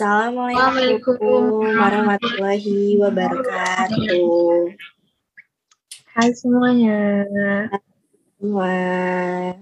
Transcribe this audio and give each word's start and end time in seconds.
Assalamualaikum 0.00 1.20
warahmatullahi 1.76 2.96
wabarakatuh. 3.04 4.72
Hai 6.16 6.32
semuanya. 6.32 7.28
Wah, 8.40 9.52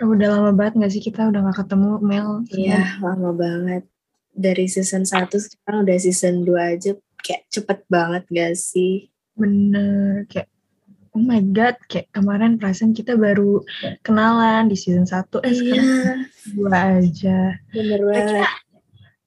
Udah 0.00 0.28
lama 0.40 0.56
banget 0.56 0.80
gak 0.80 0.88
sih 0.88 1.04
kita 1.04 1.28
udah 1.28 1.52
gak 1.52 1.68
ketemu 1.68 2.00
Mel? 2.00 2.28
iya 2.56 2.96
lama 2.96 3.36
banget. 3.36 3.84
Dari 4.32 4.72
season 4.72 5.04
1 5.04 5.28
sekarang 5.36 5.84
udah 5.84 6.00
season 6.00 6.48
2 6.48 6.56
aja. 6.56 6.96
Kayak 7.20 7.44
cepet 7.52 7.84
banget 7.84 8.24
gak 8.32 8.56
sih? 8.56 9.12
Bener. 9.36 10.24
Kayak 10.32 10.48
oh 11.12 11.20
my 11.20 11.44
god. 11.52 11.76
Kayak 11.92 12.08
kemarin 12.08 12.56
perasaan 12.56 12.96
kita 12.96 13.20
baru 13.20 13.60
kenalan 14.00 14.72
di 14.72 14.80
season 14.80 15.04
1. 15.04 15.44
Eh 15.44 15.52
sekarang 15.52 15.84
Iya, 15.84 16.12
dua 16.56 16.72
aja. 16.72 17.38
bener 17.68 18.00
Kira-kira 18.00 18.48
banget. 18.48 18.63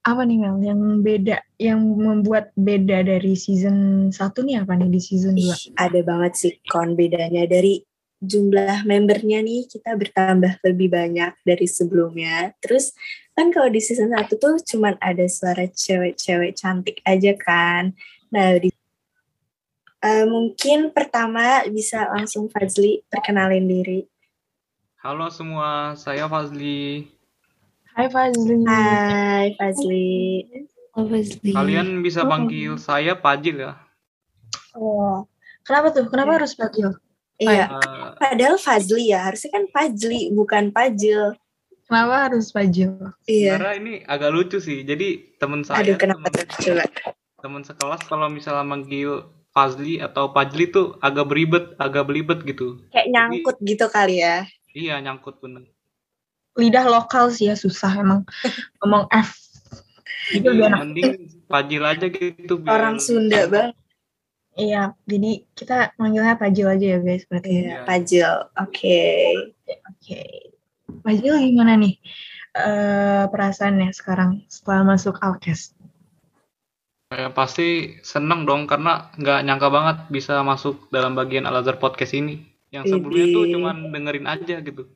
Apa 0.04 0.22
nih 0.24 0.38
Mel 0.38 0.56
yang 0.62 0.80
beda? 1.02 1.42
Yang 1.58 1.80
membuat 1.82 2.44
beda 2.54 3.06
dari 3.06 3.34
season 3.34 4.08
1 4.10 4.18
nih 4.46 4.62
apa 4.62 4.72
nih 4.78 4.90
di 4.90 5.00
season 5.02 5.34
2? 5.34 5.42
Ih, 5.42 5.60
ada 5.74 6.00
banget 6.06 6.32
sih 6.38 6.52
kon 6.70 6.94
bedanya 6.94 7.46
dari 7.46 7.82
jumlah 8.18 8.82
membernya 8.82 9.38
nih 9.46 9.70
kita 9.70 9.94
bertambah 9.94 10.58
lebih 10.66 10.88
banyak 10.90 11.32
dari 11.46 11.66
sebelumnya. 11.66 12.50
Terus 12.58 12.94
kan 13.34 13.54
kalau 13.54 13.70
di 13.70 13.78
season 13.78 14.14
1 14.14 14.38
tuh 14.38 14.58
cuman 14.62 14.98
ada 14.98 15.26
suara 15.26 15.66
cewek-cewek 15.66 16.58
cantik 16.58 16.98
aja 17.06 17.32
kan. 17.38 17.94
Nah, 18.28 18.58
di 18.58 18.68
Eh, 19.98 20.26
mungkin 20.30 20.94
pertama 20.94 21.66
bisa 21.66 22.06
langsung 22.14 22.46
Fazli 22.46 23.02
perkenalin 23.10 23.66
diri. 23.66 24.06
Halo 25.02 25.26
semua, 25.26 25.98
saya 25.98 26.30
Fazli. 26.30 27.02
Hai 27.98 28.06
Fazli. 28.06 28.62
Hai 28.62 29.48
Fazli. 29.58 30.06
Kalian 31.50 31.98
bisa 31.98 32.22
Oh. 32.22 32.30
panggil 32.30 32.78
saya 32.78 33.18
Pajil 33.18 33.58
ya. 33.58 33.74
Oh. 34.78 35.26
Kenapa 35.66 35.90
tuh? 35.90 36.06
Kenapa 36.06 36.38
harus 36.38 36.54
panggil? 36.54 36.94
Iya, 37.38 37.70
Eh, 37.70 38.14
padahal 38.14 38.54
Fazli 38.54 39.10
ya, 39.10 39.26
harusnya 39.26 39.50
kan 39.50 39.64
Fazli 39.70 40.30
bukan 40.30 40.70
Pajil. 40.70 41.34
Kenapa 41.86 42.30
harus 42.30 42.54
Fajil? 42.54 42.94
Iya. 43.26 43.58
sebenarnya 43.58 43.76
ini 43.78 43.94
agak 44.06 44.30
lucu 44.30 44.58
sih. 44.58 44.86
Jadi 44.86 45.34
teman 45.34 45.66
saya, 45.66 45.82
Aduh, 45.82 45.98
kenapa? 45.98 46.30
Coba. 46.30 46.86
teman 47.38 47.62
sekelas 47.62 48.02
kalau 48.06 48.26
misalnya 48.26 48.62
manggil 48.62 49.26
Fazli 49.50 49.98
atau 49.98 50.30
Pajli 50.30 50.70
tuh 50.70 50.98
agak 50.98 51.26
beribet, 51.26 51.74
agak 51.78 52.06
belibet 52.06 52.42
gitu. 52.42 52.78
Kayak 52.90 53.10
nyangkut 53.10 53.58
gitu 53.58 53.86
kali 53.86 54.22
ya. 54.22 54.46
Iya, 54.70 54.98
nyangkut 54.98 55.38
bener. 55.38 55.66
Lidah 56.58 56.90
lokal 56.90 57.30
sih 57.30 57.46
ya 57.46 57.54
susah 57.54 57.94
emang 57.94 58.26
ngomong 58.82 59.06
F. 59.14 59.38
Itu 60.34 60.50
enak. 60.50 60.82
mending 60.82 61.30
Pajil 61.48 61.82
aja 61.86 62.06
gitu 62.10 62.60
biar 62.60 62.74
Orang 62.74 62.98
Sunda 63.00 63.48
banget. 63.48 63.72
Iya, 64.58 64.92
jadi 65.06 65.46
kita 65.54 65.94
manggilnya 65.96 66.34
Pajil 66.34 66.66
aja 66.66 66.86
ya 66.92 66.98
guys 66.98 67.24
berarti. 67.30 67.62
Iya, 67.62 67.86
Pajil. 67.86 68.30
Oke. 68.58 69.00
Oke. 69.86 70.20
Pajil 71.06 71.54
gimana 71.54 71.78
nih 71.78 71.94
eh 72.58 73.24
perasaannya 73.30 73.94
sekarang 73.94 74.42
setelah 74.50 74.82
masuk 74.82 75.14
Alkes? 75.22 75.78
Ya, 77.14 77.30
pasti 77.32 77.96
seneng 78.02 78.44
dong 78.44 78.66
karena 78.66 79.14
nggak 79.16 79.40
nyangka 79.46 79.68
banget 79.70 79.96
bisa 80.10 80.42
masuk 80.42 80.90
dalam 80.90 81.14
bagian 81.14 81.46
Al 81.46 81.62
Azhar 81.62 81.78
Podcast 81.78 82.12
ini. 82.12 82.44
Yang 82.68 82.98
sebelumnya 82.98 83.26
tuh 83.32 83.44
cuman 83.48 83.76
dengerin 83.94 84.26
aja 84.28 84.60
gitu. 84.60 84.92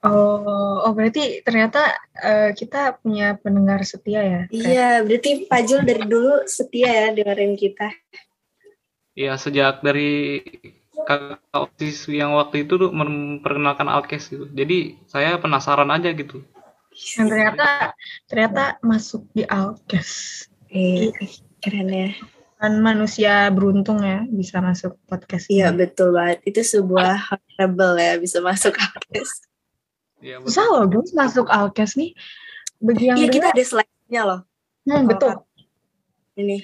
Oh, 0.00 0.80
oh 0.80 0.92
berarti 0.96 1.44
ternyata 1.44 1.92
eh, 2.16 2.56
kita 2.56 2.96
punya 3.04 3.36
pendengar 3.36 3.84
setia 3.84 4.24
ya? 4.24 4.42
Iya, 4.48 5.04
berarti 5.04 5.44
Pajil 5.44 5.84
dari 5.84 6.04
dulu 6.08 6.48
setia 6.48 6.88
ya 6.88 7.06
dengerin 7.12 7.52
kita. 7.52 7.92
Iya, 9.12 9.36
sejak 9.36 9.84
dari 9.84 10.40
kakak 11.04 11.76
yang 12.08 12.32
waktu 12.32 12.64
itu 12.64 12.80
tuh 12.80 12.88
memperkenalkan 12.96 13.92
Alkes 13.92 14.32
gitu. 14.32 14.48
Jadi 14.56 15.04
saya 15.04 15.36
penasaran 15.36 15.92
aja 15.92 16.16
gitu. 16.16 16.40
Dan 17.20 17.28
ternyata 17.28 17.92
ternyata 18.24 18.64
masuk 18.80 19.28
di 19.36 19.44
Alkes. 19.44 20.44
Iya, 20.72 21.12
keren 21.60 21.92
ya. 21.92 22.10
Kan 22.56 22.80
manusia 22.80 23.52
beruntung 23.52 24.00
ya 24.00 24.24
bisa 24.28 24.64
masuk 24.64 24.96
podcast 25.04 25.48
Iya, 25.52 25.76
betul 25.76 26.16
banget. 26.16 26.40
Itu 26.48 26.64
sebuah 26.64 27.36
honorable 27.36 28.00
ya 28.00 28.16
bisa 28.16 28.40
masuk 28.40 28.80
Alkes. 28.80 29.49
Iya, 30.20 30.36
Susah 30.44 30.64
loh 30.68 30.84
guys 30.86 31.10
masuk 31.12 31.48
Alkes 31.48 31.96
nih. 31.96 32.12
Bagi 32.76 33.04
yang 33.08 33.16
Iya, 33.16 33.28
kita 33.28 33.46
ada 33.52 33.64
slide-nya 33.64 34.22
loh. 34.24 34.40
hmm, 34.84 35.04
betul. 35.06 35.32
Ini 36.34 36.56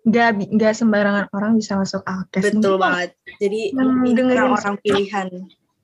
Nggak, 0.00 0.28
bi- 0.32 0.50
nggak 0.50 0.72
sembarangan 0.72 1.26
orang 1.30 1.52
bisa 1.56 1.76
masuk 1.76 2.00
Alkes. 2.02 2.40
betul 2.42 2.76
Mungkin- 2.76 2.80
banget. 2.80 3.10
Jadi 3.36 3.60
yang 3.70 3.88
ini 4.00 4.10
dengerin 4.12 4.40
orang-orang 4.42 4.76
pilihan. 4.80 5.28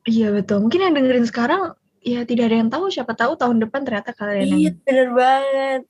Iya 0.06 0.28
betul. 0.32 0.56
Mungkin 0.62 0.80
yang 0.80 0.94
dengerin 0.94 1.26
sekarang 1.26 1.62
ya 2.00 2.22
tidak 2.22 2.48
ada 2.48 2.56
yang 2.56 2.70
tahu. 2.70 2.88
Siapa 2.88 3.12
tahu 3.12 3.36
tahun 3.36 3.60
depan 3.60 3.80
ternyata 3.82 4.12
kalian 4.12 4.46
yang 4.46 4.56
Iya, 4.56 4.70
bener 4.80 5.08
banget. 5.12 5.80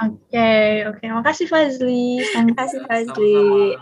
Oke, 0.00 0.52
oke. 0.88 1.04
Makasih 1.12 1.44
Fazli. 1.44 2.24
Terima 2.24 2.54
kasih 2.56 2.80
Fazli. 2.88 3.76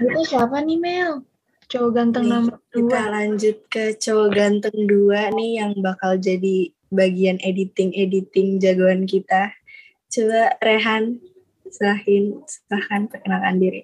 Itu 0.00 0.20
siapa 0.24 0.56
nih 0.58 0.78
Mel? 0.80 1.20
Cowok 1.64 1.90
ganteng 1.96 2.28
Nih, 2.28 2.32
nomor 2.36 2.58
Kita 2.68 2.76
dua. 2.76 3.02
lanjut 3.08 3.56
ke 3.72 3.84
cowok 3.96 4.28
ganteng 4.36 4.78
dua 4.84 5.32
nih 5.32 5.64
yang 5.64 5.72
bakal 5.80 6.20
jadi 6.20 6.68
bagian 6.92 7.40
editing-editing 7.40 8.60
jagoan 8.60 9.08
kita. 9.08 9.50
Coba 10.12 10.54
Rehan, 10.60 11.18
silahin, 11.72 12.44
silahkan 12.44 13.08
perkenalkan 13.08 13.56
diri. 13.58 13.82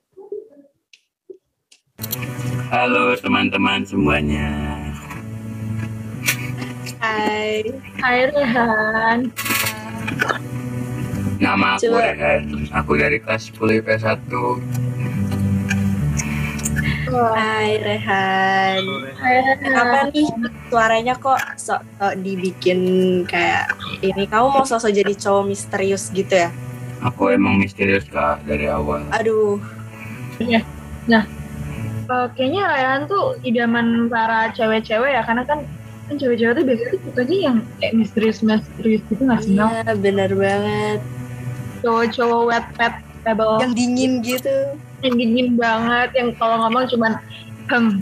Halo 2.71 3.17
teman-teman 3.19 3.83
semuanya. 3.83 4.47
Hai. 7.01 7.65
Hai 7.99 8.19
Rehan. 8.29 9.19
Nama 11.41 11.81
aku 11.81 11.89
Coba. 11.89 12.13
Rehan. 12.13 12.69
Aku 12.77 12.93
dari 13.01 13.19
kelas 13.19 13.49
10 13.51 13.81
IPS 13.81 14.05
1. 14.05 15.20
Hai 17.11 17.83
Rehan. 17.83 18.83
Hai 19.19 19.35
Kenapa 19.59 20.07
Rehan. 20.07 20.15
nih 20.15 20.29
suaranya 20.71 21.15
kok 21.19 21.43
sok 21.59 21.83
sok 21.99 22.15
dibikin 22.23 22.81
kayak 23.27 23.75
ini? 23.99 24.31
Kamu 24.31 24.55
mau 24.55 24.63
sosok 24.63 24.95
jadi 24.95 25.11
cowok 25.19 25.51
misterius 25.51 26.07
gitu 26.15 26.31
ya? 26.31 26.55
Aku 27.03 27.35
emang 27.35 27.59
misterius 27.59 28.07
kak 28.07 28.47
dari 28.47 28.71
awal. 28.71 29.03
Aduh, 29.11 29.59
Eh, 32.11 32.27
kayaknya 32.35 32.63
Rehan 32.67 33.01
tuh 33.07 33.39
idaman 33.43 34.07
para 34.07 34.55
cewek-cewek 34.55 35.11
ya. 35.11 35.23
Karena 35.27 35.43
kan 35.43 35.67
kan 36.07 36.15
cewek-cewek 36.15 36.59
tuh 36.59 36.65
biasanya 36.67 36.91
tuh 36.91 37.01
sukanya 37.11 37.37
yang 37.39 37.57
kayak 37.79 37.95
misterius-misterius 37.95 39.03
gitu 39.07 39.23
nggak 39.27 39.41
sih 39.47 39.55
iya 39.59 39.95
bener 39.99 40.31
banget. 40.35 40.99
Cowok-cowok 41.83 42.43
wet 42.51 42.67
pet 42.79 42.95
pebble 43.27 43.59
Yang 43.63 43.73
dingin 43.79 44.13
gitu. 44.23 44.79
Yang 45.01 45.15
dingin 45.17 45.49
banget 45.55 46.11
yang 46.15 46.29
kalau 46.35 46.57
ngomong 46.63 46.85
cuman 46.87 47.13
hmm 47.67 48.01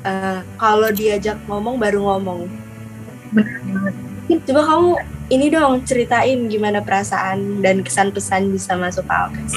Eh, 0.00 0.40
kalau 0.56 0.88
diajak 0.88 1.36
ngomong 1.44 1.76
baru 1.76 2.00
ngomong. 2.00 2.48
banget 3.36 3.94
Coba 4.48 4.62
kamu 4.64 4.90
ini 5.28 5.52
dong 5.52 5.84
ceritain 5.84 6.48
gimana 6.48 6.80
perasaan 6.80 7.60
dan 7.60 7.84
kesan 7.84 8.08
pesan 8.08 8.48
bisa 8.48 8.80
masuk 8.80 9.04
Alkes. 9.04 9.52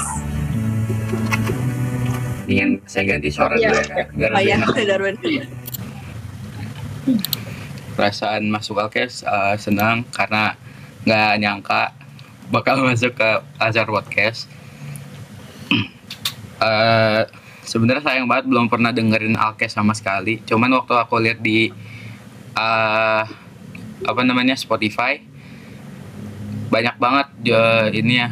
Ingin 2.44 2.76
saya 2.84 3.16
ganti 3.16 3.32
suara 3.32 3.56
Iya. 3.56 3.72
dulu 3.72 3.80
ya. 3.80 4.04
Biar 4.12 4.30
Oh 4.30 4.36
lebih 4.36 5.32
ya. 5.32 5.44
Perasaan 7.96 8.44
masuk 8.44 8.76
Alkes 8.76 9.24
eh, 9.24 9.56
senang 9.56 10.04
karena 10.12 10.60
nggak 11.08 11.32
nyangka 11.40 11.82
bakal 12.52 12.82
masuk 12.84 13.16
ke 13.16 13.30
Azhar 13.56 13.88
Podcast. 13.88 14.44
Eh, 16.64 17.24
Sebenarnya 17.64 18.04
sayang 18.04 18.28
banget 18.28 18.44
belum 18.52 18.68
pernah 18.68 18.92
dengerin 18.92 19.40
Alkes 19.40 19.72
sama 19.72 19.96
sekali. 19.96 20.36
Cuman 20.44 20.68
waktu 20.76 21.00
aku 21.00 21.16
lihat 21.16 21.40
di 21.40 21.72
eh, 22.52 23.22
apa 24.04 24.20
namanya 24.20 24.52
Spotify 24.52 25.16
banyak 26.68 26.96
banget 27.00 27.28
ya, 27.40 27.88
ini 27.88 28.20
ya 28.20 28.28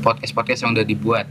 podcast 0.00 0.32
podcast 0.32 0.60
yang 0.64 0.72
udah 0.72 0.86
dibuat. 0.88 1.28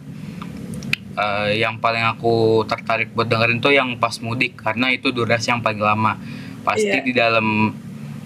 Eh, 1.17 1.65
yang 1.65 1.81
paling 1.81 2.05
aku 2.05 2.61
tertarik 2.69 3.09
buat 3.17 3.25
dengerin 3.25 3.57
tuh 3.57 3.73
yang 3.73 3.97
pas 3.97 4.13
mudik 4.21 4.61
karena 4.61 4.93
itu 4.93 5.09
durasi 5.09 5.49
yang 5.49 5.65
paling 5.65 5.81
lama. 5.81 6.21
Pasti 6.61 6.85
Iya. 6.85 7.01
di 7.01 7.13
dalam 7.17 7.73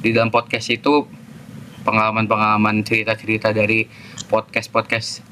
di 0.03 0.11
dalam 0.11 0.27
podcast 0.35 0.67
itu 0.67 1.07
pengalaman-pengalaman 1.87 2.83
cerita-cerita 2.83 3.55
dari 3.55 3.87
podcast-podcast 4.27 5.30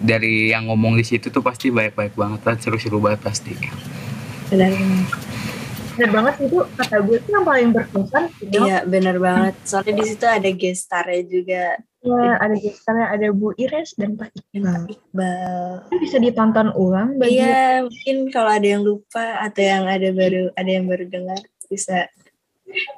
dari 0.00 0.50
yang 0.50 0.66
ngomong 0.66 0.96
di 0.96 1.04
situ 1.04 1.28
tuh 1.28 1.44
pasti 1.44 1.68
baik-baik 1.68 2.16
banget 2.16 2.40
dan 2.42 2.56
seru-seru 2.56 2.98
banget 2.98 3.20
pasti. 3.20 3.52
Benar. 4.50 4.72
bener 5.90 6.16
banget 6.16 6.34
itu 6.48 6.64
kata 6.80 6.96
gue 7.04 7.18
tuh 7.20 7.30
yang 7.36 7.44
paling 7.44 7.68
berkesan 7.76 8.24
gitu. 8.40 8.64
Iya, 8.64 8.88
benar 8.88 9.20
banget. 9.20 9.54
Soalnya 9.68 9.94
di 10.00 10.04
situ 10.08 10.24
ada 10.24 10.48
guest 10.56 10.88
star-nya 10.88 11.22
juga. 11.28 11.64
Ya, 12.00 12.40
ada 12.40 12.56
gestarnya 12.56 13.12
ada 13.12 13.28
Bu 13.28 13.52
Ires 13.60 13.92
dan 14.00 14.16
Pak 14.16 14.32
Iqbal. 14.32 14.88
Iqbal. 14.88 15.84
Itu 15.92 15.96
bisa 16.00 16.16
ditonton 16.16 16.72
ulang 16.72 17.20
bagi 17.20 17.36
Iya, 17.36 17.84
mungkin 17.84 18.16
kalau 18.32 18.50
ada 18.56 18.64
yang 18.64 18.80
lupa 18.80 19.36
atau 19.44 19.60
yang 19.60 19.84
ada 19.84 20.08
baru 20.08 20.48
ada 20.56 20.70
yang 20.72 20.88
baru 20.88 21.04
dengar 21.12 21.36
bisa 21.68 22.08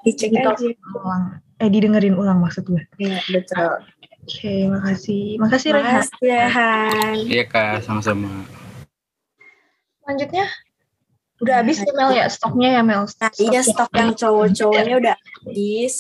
dicek 0.07 0.39
aja. 0.39 0.55
ulang. 0.95 1.43
Eh 1.59 1.67
didengerin 1.67 2.15
ulang 2.15 2.39
maksud 2.39 2.63
gue. 2.63 2.87
Iya, 3.03 3.19
betul. 3.27 3.83
Oke, 4.23 4.71
makasih. 4.71 5.35
Makasih 5.43 5.71
Rehan. 5.75 5.99
Makasih 6.07 6.25
Rehan. 6.31 7.17
Iya 7.27 7.45
kak, 7.51 7.83
sama-sama. 7.83 8.31
Selanjutnya 10.03 10.47
udah 11.43 11.55
habis 11.59 11.83
ya 11.83 11.91
Mel 11.91 12.11
ya 12.15 12.27
stoknya 12.31 12.69
ya 12.79 12.83
Mel. 12.87 13.03
Nah, 13.03 13.31
iya 13.35 13.61
stok 13.67 13.91
yang 13.99 14.15
cowok-cowoknya 14.15 14.95
udah 15.03 15.15
habis. 15.19 15.99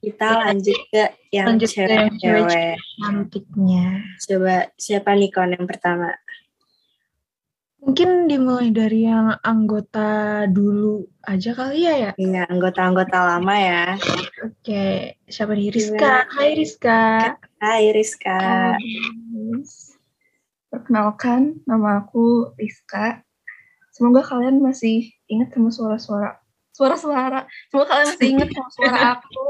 Kita 0.00 0.28
lanjut 0.48 0.78
ke 0.88 1.04
yang 1.28 1.46
Lanjut 1.52 1.68
ke 1.76 1.84
yang 1.84 2.08
cewek-cewek. 2.16 2.76
cantiknya. 2.96 3.86
Coba 4.24 4.54
siapa 4.80 5.12
nih 5.12 5.28
kon 5.28 5.52
yang 5.52 5.68
pertama? 5.68 6.16
Mungkin 7.80 8.28
dimulai 8.28 8.68
dari 8.76 9.08
yang 9.08 9.40
anggota 9.40 10.44
dulu 10.52 11.08
aja 11.24 11.56
kali 11.56 11.88
ya 11.88 11.94
ya. 11.96 12.10
Iya, 12.20 12.44
anggota-anggota 12.52 13.16
lama 13.16 13.54
ya. 13.56 13.96
Oke, 14.44 15.16
siapa 15.24 15.56
nih 15.56 15.72
Rizka? 15.72 16.28
Hai 16.28 16.52
Rizka. 16.52 17.00
Hai 17.56 17.88
Rizka. 17.96 18.76
Perkenalkan, 20.68 21.64
nama 21.64 22.04
aku 22.04 22.52
Rizka. 22.60 23.24
Semoga 23.96 24.28
kalian 24.28 24.60
masih 24.60 25.16
ingat 25.32 25.56
sama 25.56 25.72
suara-suara. 25.72 26.36
Suara-suara. 26.76 27.48
Semoga 27.72 27.96
kalian 27.96 28.08
masih 28.12 28.28
ingat 28.28 28.48
sama 28.52 28.70
suara 28.76 28.98
aku. 29.16 29.48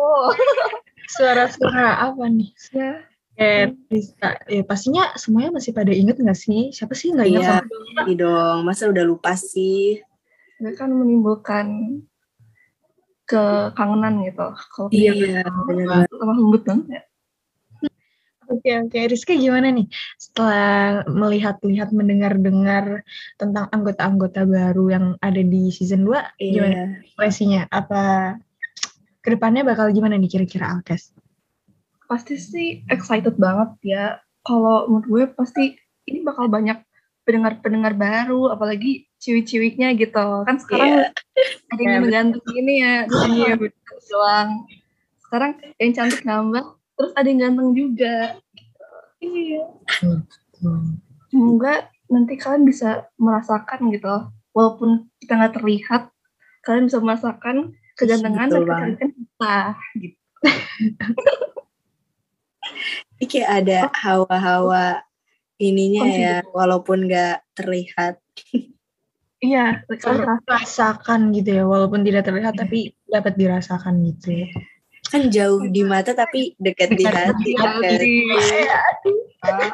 Suara-suara 1.11 1.89
apa 2.07 2.25
nih? 2.31 2.55
ya, 2.71 3.03
Eh, 3.41 3.73
Rizka. 3.89 4.37
Eh, 4.53 4.61
pastinya 4.69 5.17
semuanya 5.17 5.57
masih 5.57 5.73
pada 5.73 5.89
inget 5.97 6.21
nggak 6.21 6.37
sih? 6.37 6.69
Siapa 6.77 6.93
sih 6.93 7.09
nggak 7.17 7.25
ingat 7.25 7.41
Iya, 7.41 7.49
sama 7.49 7.65
iya 8.05 8.15
dong. 8.21 8.57
Masa 8.69 8.93
udah 8.93 9.05
lupa 9.09 9.33
sih? 9.33 9.97
ini 10.61 10.77
kan 10.77 10.93
menimbulkan 10.93 11.67
kekangenan 13.25 14.29
gitu. 14.29 14.47
Kalau 14.77 14.89
Iya, 14.93 15.41
benar. 15.65 16.05
sama 16.13 16.33
lembut 16.37 16.63
banget 16.69 16.87
ya. 16.93 17.03
Oke 18.51 18.71
oke 18.83 18.99
Rizky 19.07 19.39
gimana 19.39 19.71
nih 19.71 19.87
setelah 20.19 21.07
melihat-lihat 21.07 21.95
mendengar-dengar 21.95 23.07
tentang 23.39 23.71
anggota-anggota 23.71 24.43
baru 24.43 24.85
yang 24.91 25.05
ada 25.23 25.39
di 25.39 25.71
season 25.71 26.03
2 26.03 26.35
gimana 26.37 26.99
Iya. 27.15 27.71
Apa 27.71 28.35
ke 29.23 29.29
depannya 29.33 29.63
bakal 29.63 29.95
gimana 29.95 30.19
nih 30.19 30.27
kira-kira 30.27 30.67
Alkes? 30.77 31.15
Pasti 32.11 32.35
sih 32.35 32.83
excited 32.91 33.39
banget 33.39 33.71
ya. 33.87 34.19
Kalau 34.43 34.91
menurut 34.91 35.07
gue 35.07 35.25
pasti 35.39 35.79
ini 36.11 36.27
bakal 36.27 36.51
banyak 36.51 36.83
pendengar-pendengar 37.23 37.95
baru, 37.95 38.51
apalagi 38.51 39.07
ciwi-ciwiknya 39.23 39.95
gitu. 39.95 40.43
Kan 40.43 40.59
sekarang 40.59 41.07
Iya. 41.07 41.07
ada 41.71 41.83
yang 41.87 42.11
gantung 42.11 42.43
gini 42.51 42.83
ya. 42.83 43.07
Iya, 43.31 43.55
doang. 44.11 44.67
Sekarang 45.23 45.55
yang 45.79 45.93
cantik 45.95 46.27
nambah, 46.27 46.65
terus 46.99 47.13
ada 47.15 47.27
yang 47.31 47.39
ganteng 47.47 47.71
juga. 47.79 48.43
Iya. 49.23 49.63
Semoga 51.31 51.87
nanti 52.11 52.35
kalian 52.35 52.67
bisa 52.67 53.07
merasakan 53.15 53.95
gitu. 53.95 54.11
Walaupun 54.51 55.07
kita 55.23 55.39
nggak 55.39 55.63
terlihat, 55.63 56.11
kalian 56.67 56.91
bisa 56.91 56.99
merasakan 56.99 57.79
kegantengan 57.95 58.51
dan 58.51 58.63
kecantikan 58.67 59.11
kita. 59.15 59.57
Gitu. 59.95 60.19
Ini 63.21 63.25
kayak 63.29 63.51
ada 63.65 63.79
hawa-hawa 63.93 65.05
ininya 65.61 66.09
ya, 66.09 66.35
walaupun 66.51 67.09
nggak 67.09 67.41
terlihat. 67.57 68.21
Iya, 69.41 69.89
Kan 70.05 70.21
rasakan 70.45 71.33
gitu 71.33 71.49
ya 71.49 71.65
walaupun 71.65 72.05
tidak 72.05 72.29
terlihat 72.29 72.61
tapi 72.61 72.93
dapat 73.09 73.41
dirasakan 73.41 73.97
gitu. 74.05 74.45
Kan 75.09 75.33
jauh 75.33 75.65
di 75.65 75.81
mata 75.81 76.13
tapi 76.13 76.53
dekat 76.61 76.93
di 76.93 77.09
hati. 77.09 77.57
kan? 77.57 77.73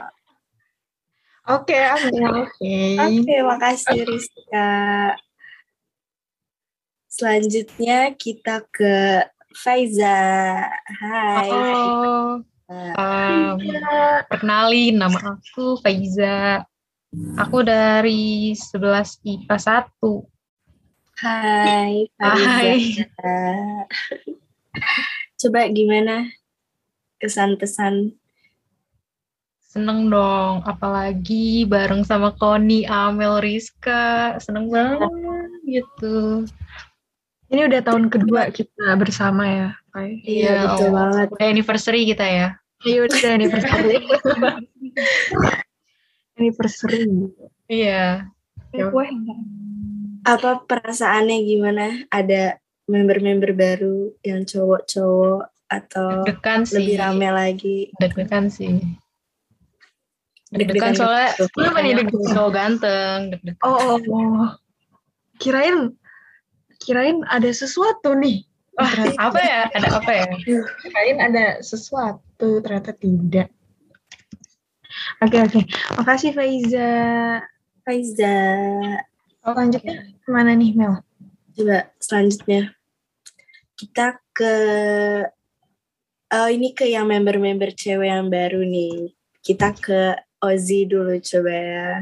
Oke, 1.46 1.78
oke. 1.78 2.34
Oke, 3.06 3.34
makasih 3.46 4.02
Rizka. 4.02 5.14
Selanjutnya 7.06 8.10
kita 8.18 8.66
ke 8.66 9.22
Faiza. 9.54 10.18
Hai. 10.90 11.50
Oh, 11.54 12.42
um, 12.70 13.58
perkenalin 14.30 14.94
nama 14.98 15.38
aku 15.38 15.78
Faiza. 15.80 16.66
Aku 17.38 17.64
dari 17.64 18.52
11 18.52 19.22
IPA 19.24 19.56
1. 19.56 21.22
Hai, 21.22 22.10
Faiza. 22.18 23.08
Coba 25.40 25.68
gimana 25.72 26.28
kesan-pesan 27.22 28.12
Seneng 29.76 30.08
dong, 30.08 30.64
apalagi 30.64 31.68
bareng 31.68 32.00
sama 32.00 32.32
Koni, 32.32 32.88
Amel, 32.88 33.44
Rizka. 33.44 34.32
Seneng 34.40 34.72
banget 34.72 35.12
gitu. 35.68 36.48
Ini 37.52 37.68
udah 37.68 37.84
tahun 37.84 38.08
kedua 38.08 38.48
kita 38.56 38.96
bersama 38.96 39.44
ya, 39.44 39.68
Pai. 39.96 40.20
Iya, 40.28 40.76
betul 40.76 40.92
oh, 40.92 40.92
banget. 40.92 41.28
Udah 41.32 41.48
anniversary 41.48 42.00
kita 42.04 42.26
ya. 42.28 42.48
Iya 42.84 42.98
udah 43.08 43.18
anniversary. 43.32 43.96
anniversary. 46.36 47.00
Iya. 47.72 48.28
Kue. 48.76 49.08
Apa 50.28 50.68
perasaannya 50.68 51.36
gimana? 51.48 52.04
Ada 52.12 52.60
member-member 52.84 53.56
baru 53.56 54.12
yang 54.20 54.44
cowok-cowok 54.44 55.48
atau 55.72 56.28
Deg-degan 56.28 56.68
sih. 56.68 56.76
lebih 56.76 56.96
rame 57.00 57.28
lagi? 57.32 57.78
Deg-degan 57.96 58.52
sih. 58.52 58.76
Deg-degan 60.52 60.92
soalnya 60.92 61.40
gitu. 61.40 61.56
Nih 61.56 61.72
banyak 61.72 61.94
deg-degan? 62.04 62.32
cowok 62.36 62.50
ganteng. 62.52 63.18
Deg-degan. 63.32 63.64
Oh, 63.64 63.96
oh. 63.96 64.52
kirain 65.40 65.96
kirain 66.84 67.24
ada 67.32 67.48
sesuatu 67.48 68.12
nih. 68.12 68.44
Wah, 68.76 68.92
apa 69.16 69.40
ya? 69.40 69.60
Ada 69.72 69.88
apa 69.96 70.10
ya? 70.12 70.26
Kirain 70.84 71.18
ada 71.18 71.64
sesuatu, 71.64 72.60
ternyata 72.60 72.92
tidak. 72.92 73.48
Oke 75.24 75.40
oke, 75.40 75.60
makasih 75.96 76.36
Faiza. 76.36 76.92
Faiza. 77.84 78.36
Selanjutnya 79.40 79.96
ke 80.20 80.28
mana 80.28 80.52
nih 80.52 80.76
Mel? 80.76 81.00
Coba 81.56 81.88
selanjutnya 82.02 82.76
kita 83.76 84.20
ke 84.36 84.54
oh 86.32 86.48
ini 86.52 86.76
ke 86.76 86.88
yang 86.88 87.08
member-member 87.08 87.72
cewek 87.72 88.12
yang 88.12 88.28
baru 88.28 88.60
nih. 88.64 89.16
Kita 89.40 89.72
ke 89.72 90.20
Ozzy 90.42 90.84
dulu 90.84 91.16
coba 91.16 91.54
ya. 91.54 91.92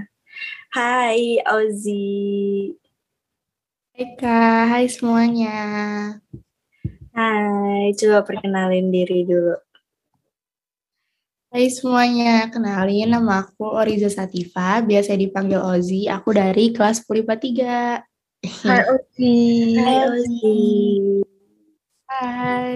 Hai 0.74 1.38
Ozzy. 1.46 2.74
Hai 3.94 4.06
Kak, 4.18 4.62
hai 4.74 4.84
semuanya. 4.90 5.58
Hai, 7.14 7.94
coba 7.94 8.26
perkenalin 8.26 8.90
diri 8.90 9.22
dulu. 9.22 9.54
Hai 11.54 11.70
semuanya, 11.70 12.50
kenalin 12.50 13.06
nama 13.06 13.46
aku 13.46 13.70
Oriza 13.70 14.10
Sativa, 14.10 14.82
biasa 14.82 15.14
dipanggil 15.14 15.62
Ozi. 15.62 16.10
Aku 16.10 16.34
dari 16.34 16.74
kelas 16.74 17.06
10 17.06 17.22
IPA 17.22 17.34
3. 17.38 18.66
Hai 18.66 18.82
Ozi. 18.90 19.38
Hai 19.78 19.96
Ozzy. 20.10 20.58
Hai. 22.10 22.74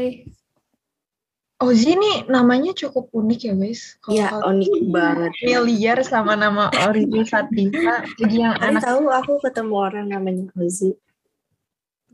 Ozi 1.59 1.99
nih 1.99 2.31
namanya 2.31 2.71
cukup 2.71 3.11
unik 3.11 3.41
ya 3.43 3.55
guys. 3.59 3.99
Kalau 3.99 4.15
Ya, 4.15 4.31
unik 4.39 4.71
banget. 4.95 5.35
familiar 5.43 5.99
sama 6.07 6.39
nama 6.39 6.71
Oriza 6.87 7.27
Sativa. 7.27 8.07
Jadi 8.15 8.35
yang 8.39 8.55
Kalian 8.55 8.79
anak 8.79 8.83
tahu 8.87 9.11
aku 9.11 9.33
ketemu 9.43 9.75
orang 9.75 10.07
namanya 10.07 10.47
Ozzy. 10.55 10.95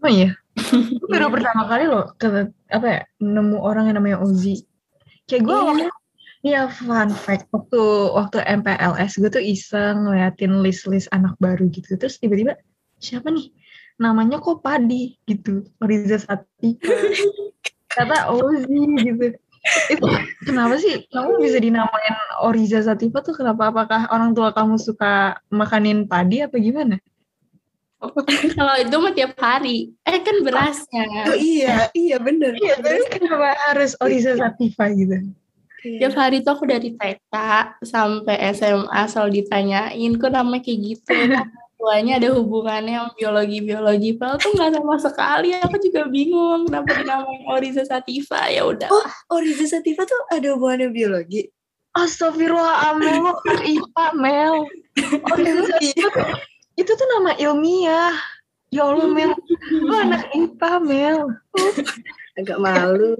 Oh 0.00 0.08
iya. 0.08 0.40
Gue 0.54 1.08
baru 1.10 1.34
pertama 1.34 1.66
kali 1.66 1.84
loh 1.90 2.14
ke 2.14 2.50
apa 2.70 2.86
ya 2.86 3.00
nemu 3.18 3.58
orang 3.58 3.90
yang 3.90 3.98
namanya 3.98 4.22
Ozi. 4.22 4.62
Kayak 5.26 5.42
gue 5.48 5.56
Iya. 5.56 5.64
waktu 5.66 5.88
Iya 6.44 6.68
fun 6.68 7.08
fact 7.08 7.48
waktu 7.56 7.80
waktu 8.12 8.44
MPLS 8.44 9.16
gue 9.16 9.32
tuh 9.32 9.40
iseng 9.40 10.04
ngeliatin 10.04 10.60
list-list 10.60 11.08
anak 11.08 11.32
baru 11.40 11.72
gitu. 11.72 11.96
Terus 11.96 12.20
tiba-tiba 12.20 12.60
siapa 13.00 13.32
nih? 13.32 13.48
Namanya 13.96 14.44
kok 14.44 14.60
Padi 14.60 15.16
gitu 15.24 15.64
Oriza 15.80 16.20
Sativa 16.20 16.84
kata 17.96 18.28
Ozi 18.28 18.80
gitu. 19.00 19.32
Itu 19.88 20.04
kenapa 20.44 20.76
sih? 20.76 21.08
Kamu 21.08 21.40
bisa 21.40 21.56
dinamain 21.56 22.16
Oriza 22.44 22.84
Sativa 22.84 23.24
tuh? 23.24 23.32
Kenapa 23.32 23.72
apakah 23.72 24.12
orang 24.12 24.36
tua 24.36 24.52
kamu 24.52 24.76
suka 24.76 25.40
makanin 25.48 26.04
padi 26.04 26.44
apa 26.44 26.60
gimana? 26.60 27.00
Kalau 28.58 28.74
itu 28.80 28.96
mah 28.98 29.12
tiap 29.14 29.32
hari. 29.38 29.94
Eh 30.04 30.18
kan 30.20 30.36
berasnya. 30.42 31.06
Oh 31.30 31.38
iya, 31.38 31.88
iya 31.94 32.16
bener. 32.20 32.56
Iya, 32.58 32.80
tapi 32.80 33.04
kenapa 33.12 33.54
harus 33.70 33.94
Oriza 34.02 34.36
Sativa 34.36 34.84
gitu? 34.92 35.16
Iya. 35.84 35.98
Tiap 36.08 36.14
hari 36.16 36.40
tuh 36.40 36.56
aku 36.56 36.64
dari 36.64 36.96
TK 36.96 37.34
sampai 37.84 38.36
SMA 38.56 39.02
selalu 39.04 39.44
ditanyain 39.44 40.12
kok 40.16 40.32
namanya 40.32 40.64
kayak 40.64 40.80
gitu. 40.80 41.12
Tuanya 41.84 42.16
ada 42.16 42.32
hubungannya 42.32 42.96
sama 42.96 43.10
biologi-biologi. 43.12 44.16
Padahal 44.16 44.40
tuh 44.40 44.50
nggak 44.56 44.72
sama 44.72 44.96
sekali. 44.96 45.52
Aku 45.60 45.76
juga 45.84 46.08
bingung 46.08 46.64
kenapa 46.64 46.96
dinamain 46.96 47.44
Oriza 47.52 47.84
Sativa. 47.84 48.48
Ya 48.48 48.64
udah. 48.64 48.88
Oh, 49.28 49.40
Riza 49.42 49.68
Sativa 49.68 50.08
tuh 50.08 50.16
ada 50.32 50.56
hubungannya 50.56 50.88
biologi. 50.88 51.44
Astagfirullah 51.94 52.90
Amel, 52.90 53.36
IPA 53.62 54.06
Mel. 54.18 54.54
Oh, 55.26 55.34
itu, 55.82 56.06
itu, 56.74 56.90
tuh 56.90 57.08
nama 57.16 57.32
ilmiah. 57.36 58.14
Ya 58.68 58.90
Allah 58.90 59.06
Mel, 59.06 59.30
lo 59.86 59.94
anak 59.94 60.34
IPA 60.34 60.72
Mel. 60.82 61.18
Agak 62.38 62.58
malu. 62.58 63.14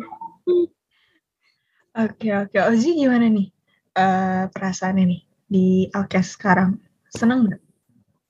Oke 1.94 2.34
oke, 2.34 2.58
Ozi 2.58 2.98
gimana 2.98 3.30
nih 3.30 3.54
eh 3.94 4.50
perasaannya 4.50 5.04
nih 5.06 5.20
di 5.46 5.66
Alkes 5.94 6.34
sekarang? 6.34 6.74
Seneng 7.06 7.46
nggak? 7.46 7.62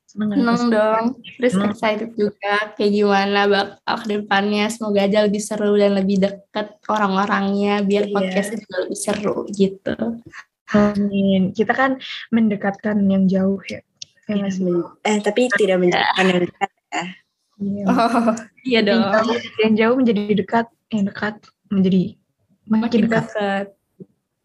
Seneng? 0.04 0.37
Seneng 0.37 0.61
dong. 0.69 1.04
Terus 1.40 1.52
Seneng. 1.57 1.73
excited 1.73 2.11
juga 2.12 2.76
kayak 2.76 2.93
gimana 2.93 3.40
bakal 3.49 3.97
ke 4.04 4.07
depannya. 4.21 4.69
Semoga 4.69 5.09
aja 5.09 5.25
lebih 5.25 5.40
seru 5.40 5.73
dan 5.81 5.97
lebih 5.97 6.21
deket 6.21 6.76
orang-orangnya 6.93 7.81
biar 7.81 8.04
Iya. 8.04 8.12
podcastnya 8.12 8.59
juga 8.61 8.76
lebih 8.85 8.99
seru 9.00 9.37
gitu. 9.49 9.97
Amin. 10.76 11.57
Kita 11.57 11.73
kan 11.73 11.97
mendekatkan 12.28 13.00
yang 13.09 13.25
jauh 13.25 13.64
ya. 13.64 13.81
Ya? 14.25 14.49
Eh, 15.04 15.19
tapi 15.21 15.52
tidak 15.52 15.76
menjadikan 15.81 16.25
yang 16.28 16.40
dekat. 16.49 16.71
Iya. 17.54 17.85
Oh, 17.87 18.35
iya 18.66 18.81
dong. 18.83 19.02
yang 19.62 19.73
jauh 19.78 19.97
menjadi 20.00 20.23
dekat, 20.35 20.66
yang 20.90 21.04
dekat 21.07 21.35
menjadi 21.71 22.02
makin 22.66 23.00
dekat. 23.07 23.25
dekat. 23.31 23.66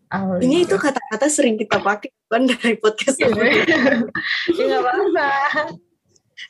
Oh, 0.10 0.42
Ini 0.42 0.66
iya. 0.66 0.66
itu 0.66 0.76
kata-kata 0.78 1.30
sering 1.30 1.54
kita 1.62 1.78
pakai 1.78 2.10
kan 2.30 2.46
dari 2.46 2.78
podcast 2.82 3.18
ya 3.22 3.30
nggak 3.30 4.82
apa-apa. 4.82 5.30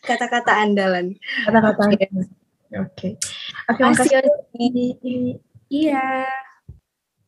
kata-kata 0.04 0.52
andalan. 0.64 1.16
Kata-kata. 1.44 1.82
Oke. 2.80 3.20
Oke, 3.68 3.82
Makasih. 3.84 4.24
Iya. 5.68 6.28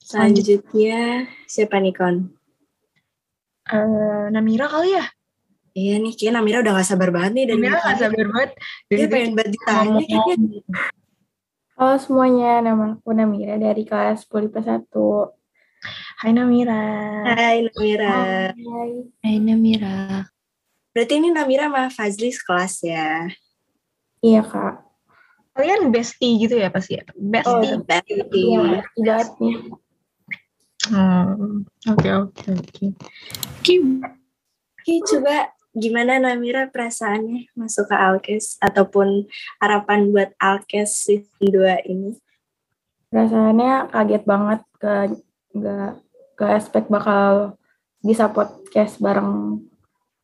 Selanjutnya 0.02 1.28
siapa 1.48 1.80
nih 1.80 1.96
Kon? 1.96 2.32
Eh, 3.72 4.26
Namira 4.32 4.68
kali 4.68 4.96
ya? 5.00 5.06
Iya 5.72 6.04
nih, 6.04 6.12
kayaknya 6.20 6.36
Namira 6.44 6.58
udah 6.60 6.74
gak 6.76 6.90
sabar 6.92 7.10
banget 7.16 7.32
nih 7.32 7.46
dari 7.48 7.62
Namira 7.64 7.80
mukanya. 7.80 8.00
sabar 8.04 8.26
banget. 8.28 8.52
Dia 8.92 8.96
Dari 9.00 9.08
pengen 9.08 9.32
banget 9.40 9.52
ditanya 9.56 10.02
kayaknya. 10.04 10.60
Halo 11.80 11.96
semuanya, 11.98 12.52
nama 12.60 12.86
aku 13.00 13.10
Namira 13.16 13.56
dari 13.56 13.84
kelas 13.88 14.28
Poli 14.28 14.52
1. 14.52 14.60
Hai 16.20 16.32
Namira. 16.36 16.84
Hai 17.24 17.58
Namira. 17.66 18.20
Hai. 18.52 18.92
Hai 19.24 19.36
Namira. 19.40 20.28
Berarti 20.92 21.14
ini 21.24 21.32
Namira 21.32 21.72
sama 21.72 21.88
Fazli 21.88 22.30
sekelas 22.36 22.76
ya? 22.84 23.32
Iya 24.20 24.44
kak. 24.44 24.76
Kalian 25.56 25.88
bestie 25.88 26.36
gitu 26.36 26.60
ya 26.60 26.68
pasti 26.68 27.00
ya? 27.00 27.04
Oh, 27.48 27.60
Bestie. 27.84 28.24
Iya, 28.32 28.84
tidak 28.96 29.28
nih. 29.40 29.56
Hmm, 30.92 31.64
Oke 31.88 32.10
oke 32.12 32.46
oke. 32.60 32.86
Oke, 34.82 34.94
coba 35.08 35.54
gimana 35.72 36.20
Namira 36.20 36.68
perasaannya 36.68 37.56
masuk 37.56 37.88
ke 37.88 37.96
Alkes 37.96 38.60
ataupun 38.60 39.28
harapan 39.64 40.12
buat 40.12 40.36
Alkes 40.36 41.08
season 41.08 41.48
2 41.48 41.88
ini? 41.88 42.20
Perasaannya 43.12 43.92
kaget 43.92 44.24
banget 44.28 44.62
ke 44.80 44.94
nggak 45.56 45.92
ke 46.36 46.46
aspek 46.48 46.88
bakal 46.92 47.56
bisa 48.04 48.28
podcast 48.32 49.00
bareng 49.00 49.64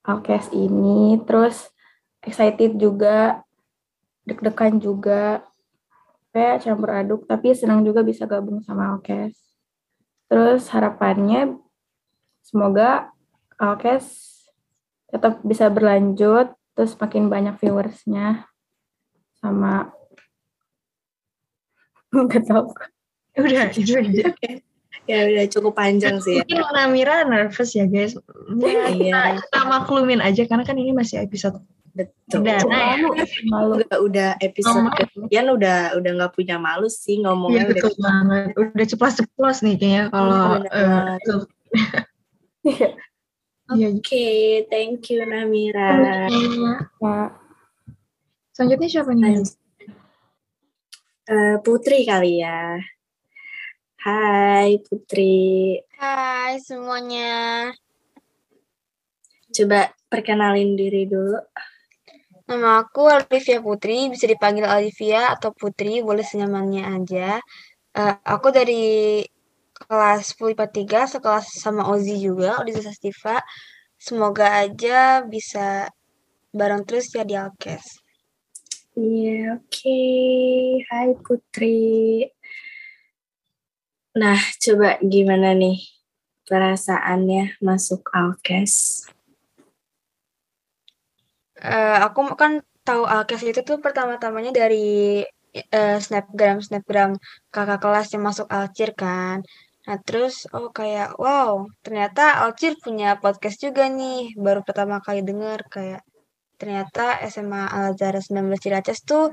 Alkes 0.03 0.51
ini. 0.51 1.19
Terus 1.23 1.67
excited 2.23 2.75
juga, 2.79 3.43
deg-degan 4.27 4.79
juga. 4.79 5.43
Kayak 6.35 6.69
campur 6.69 6.91
aduk, 6.93 7.21
tapi 7.25 7.55
senang 7.55 7.81
juga 7.81 8.03
bisa 8.03 8.27
gabung 8.27 8.59
sama 8.61 8.93
Alkes. 8.93 9.35
Terus 10.27 10.67
harapannya 10.69 11.55
semoga 12.43 13.09
Alkes 13.55 14.36
tetap 15.07 15.39
bisa 15.43 15.71
berlanjut, 15.71 16.51
terus 16.75 16.93
makin 16.99 17.31
banyak 17.31 17.55
viewersnya 17.57 18.45
sama 19.39 19.91
nggak 22.13 22.43
tahu 22.47 22.71
Udah 23.37 23.69
itu 23.77 23.93
aja. 23.93 24.25
Ya 25.07 25.23
udah 25.23 25.45
cukup 25.47 25.73
panjang 25.77 26.19
sih 26.19 26.41
ya. 26.41 26.43
Mungkin 26.43 26.67
Namira 26.75 27.23
nervous 27.23 27.71
ya 27.77 27.87
guys. 27.87 28.17
Ya, 28.59 28.91
Iya. 28.91 28.91
kita, 28.91 29.19
kita 29.39 29.59
maklumin 29.69 30.19
aja 30.19 30.43
karena 30.49 30.67
kan 30.67 30.75
ini 30.75 30.91
masih 30.91 31.23
episode 31.23 31.63
Betul. 31.95 32.43
perdana 32.43 32.99
ya. 32.99 33.25
malu 33.49 33.81
Udah, 33.81 33.97
udah 34.03 34.29
episode 34.43 34.85
kemudian 35.15 35.45
udah 35.49 35.77
udah 35.97 36.11
nggak 36.11 36.33
punya 36.35 36.59
malu 36.59 36.91
sih 36.91 37.17
Iya 37.17 37.23
ngomongnya 37.23 37.63
udah 37.71 37.83
betul 37.87 37.93
banget. 38.03 38.45
Udah 38.57 38.85
ceplos-ceplos 38.89 39.57
nih 39.63 39.75
kayaknya 39.79 40.03
kalau 40.11 40.41
eh, 40.67 40.91
banget. 40.91 41.19
Iya. 42.67 42.89
Oke, 43.67 44.63
thank 44.71 45.11
you 45.11 45.27
Namira. 45.27 46.23
Kak. 46.95 47.29
Selanjutnya 48.55 48.87
siapa 48.87 49.11
nih? 49.11 49.43
Eh, 51.27 51.57
Putri 51.59 52.07
kali 52.07 52.39
ya. 52.39 52.79
Hai 54.07 54.79
Putri. 54.87 55.75
Hai 55.99 56.63
semuanya, 56.63 57.75
Coba 59.51 59.91
perkenalin 60.07 60.79
diri 60.79 61.03
dulu. 61.03 61.35
nama 62.47 62.79
aku 62.79 63.11
Olivia 63.11 63.59
Putri, 63.59 64.07
bisa 64.07 64.23
dipanggil 64.23 64.63
Olivia 64.63 65.35
atau 65.35 65.51
Putri, 65.51 65.99
boleh 65.99 66.23
senyamannya 66.23 66.83
aja. 66.87 67.43
Eh, 67.91 68.15
aku 68.23 68.47
dari 68.55 69.19
kelas 69.85 70.33
10 70.33 70.53
IPA 70.57 70.67
3, 70.73 71.01
sekelas 71.13 71.45
sama 71.61 71.85
Ozi 71.93 72.17
juga, 72.17 72.57
Ozi 72.61 72.81
Sastiva. 72.81 73.37
Semoga 73.97 74.65
aja 74.65 75.21
bisa 75.25 75.89
bareng 76.53 76.85
terus 76.85 77.13
ya 77.13 77.23
di 77.25 77.37
Alkes. 77.37 78.01
Iya, 78.97 79.61
oke. 79.61 79.99
Hai 80.89 81.13
Putri. 81.21 82.25
Nah, 84.17 84.41
coba 84.57 84.97
gimana 85.05 85.53
nih 85.53 85.77
perasaannya 86.49 87.61
masuk 87.61 88.01
Alkes? 88.09 89.05
Eh, 91.57 91.97
aku 92.05 92.33
kan 92.33 92.61
tahu 92.81 93.03
Alkes 93.05 93.41
itu 93.45 93.61
tuh 93.61 93.77
pertama-tamanya 93.81 94.49
dari 94.53 95.21
eh, 95.53 95.97
snapgram 96.05 96.61
snapgram 96.61 97.11
kakak 97.53 97.79
kelas 97.83 98.07
yang 98.13 98.23
masuk 98.29 98.47
Alcir 98.49 98.93
kan. 98.93 99.41
Nah 99.87 99.97
terus 100.07 100.35
oh 100.55 100.67
kayak 100.77 101.15
wow 101.15 101.63
ternyata 101.85 102.43
Alcir 102.43 102.73
punya 102.85 103.15
podcast 103.23 103.57
juga 103.65 103.87
nih 103.87 104.35
baru 104.35 104.61
pertama 104.67 104.99
kali 105.05 105.23
denger 105.23 105.59
kayak 105.71 106.01
ternyata 106.59 107.23
SMA 107.31 107.63
Al 107.69 107.95
Azhar 107.95 108.15
19 108.19 108.59
Ciracas 108.63 108.99
tuh 109.05 109.31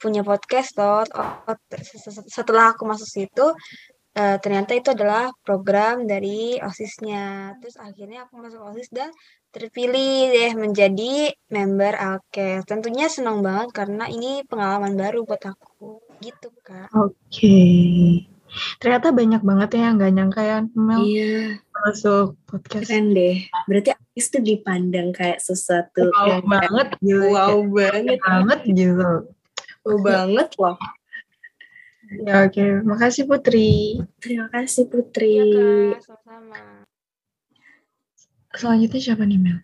punya 0.00 0.22
podcast 0.24 0.70
loh. 0.80 1.04
Oh, 1.12 1.56
setelah 2.30 2.72
aku 2.72 2.82
masuk 2.88 3.08
situ 3.08 3.46
eh, 4.14 4.36
ternyata 4.42 4.72
itu 4.78 4.88
adalah 4.96 5.30
program 5.42 6.06
dari 6.06 6.56
OSISnya. 6.62 7.56
Terus 7.60 7.76
akhirnya 7.78 8.26
aku 8.26 8.34
masuk 8.38 8.60
OSIS 8.70 8.88
dan 8.94 9.10
terpilih 9.50 10.30
deh 10.30 10.52
menjadi 10.54 11.34
member 11.50 11.94
Alkes. 11.98 12.62
Tentunya 12.70 13.06
senang 13.10 13.42
banget 13.42 13.74
karena 13.74 14.06
ini 14.06 14.46
pengalaman 14.46 14.94
baru 14.94 15.26
buat 15.26 15.42
aku. 15.42 15.98
Gitu, 16.22 16.48
Kak. 16.62 16.92
Oke. 16.94 17.58
Ternyata 18.82 19.14
banyak 19.14 19.42
banget 19.42 19.68
ya 19.78 19.80
yang 19.90 19.94
gak 19.96 20.12
nyangka 20.14 20.40
ya 20.42 20.56
Mel 20.74 21.00
Iya, 21.06 21.58
masuk 21.72 22.34
podcast. 22.44 22.86
keren 22.90 23.14
deh. 23.14 23.46
Berarti 23.70 23.90
Alkes 23.94 24.26
tuh 24.30 24.42
dipandang 24.42 25.08
kayak 25.14 25.38
sesuatu 25.38 26.10
Wow 26.10 26.26
yang 26.26 26.42
kayak 26.42 26.50
banget 26.50 26.88
gitu. 27.00 27.26
wow 27.30 27.56
banget. 27.66 28.18
banget 28.20 28.60
gitu. 28.66 29.10
Wow 29.86 29.96
banget 30.02 30.48
loh. 30.58 30.76
Ya 32.26 32.42
oke, 32.42 32.66
makasih 32.82 33.24
Putri. 33.30 34.02
Terima 34.18 34.50
kasih 34.50 34.90
Putri. 34.90 35.30
Iya, 35.38 35.94
Kak. 35.94 36.10
Sama-sama. 36.10 36.58
Selanjutnya 38.50 38.98
siapa 39.00 39.22
nih 39.22 39.38
Mel? 39.38 39.58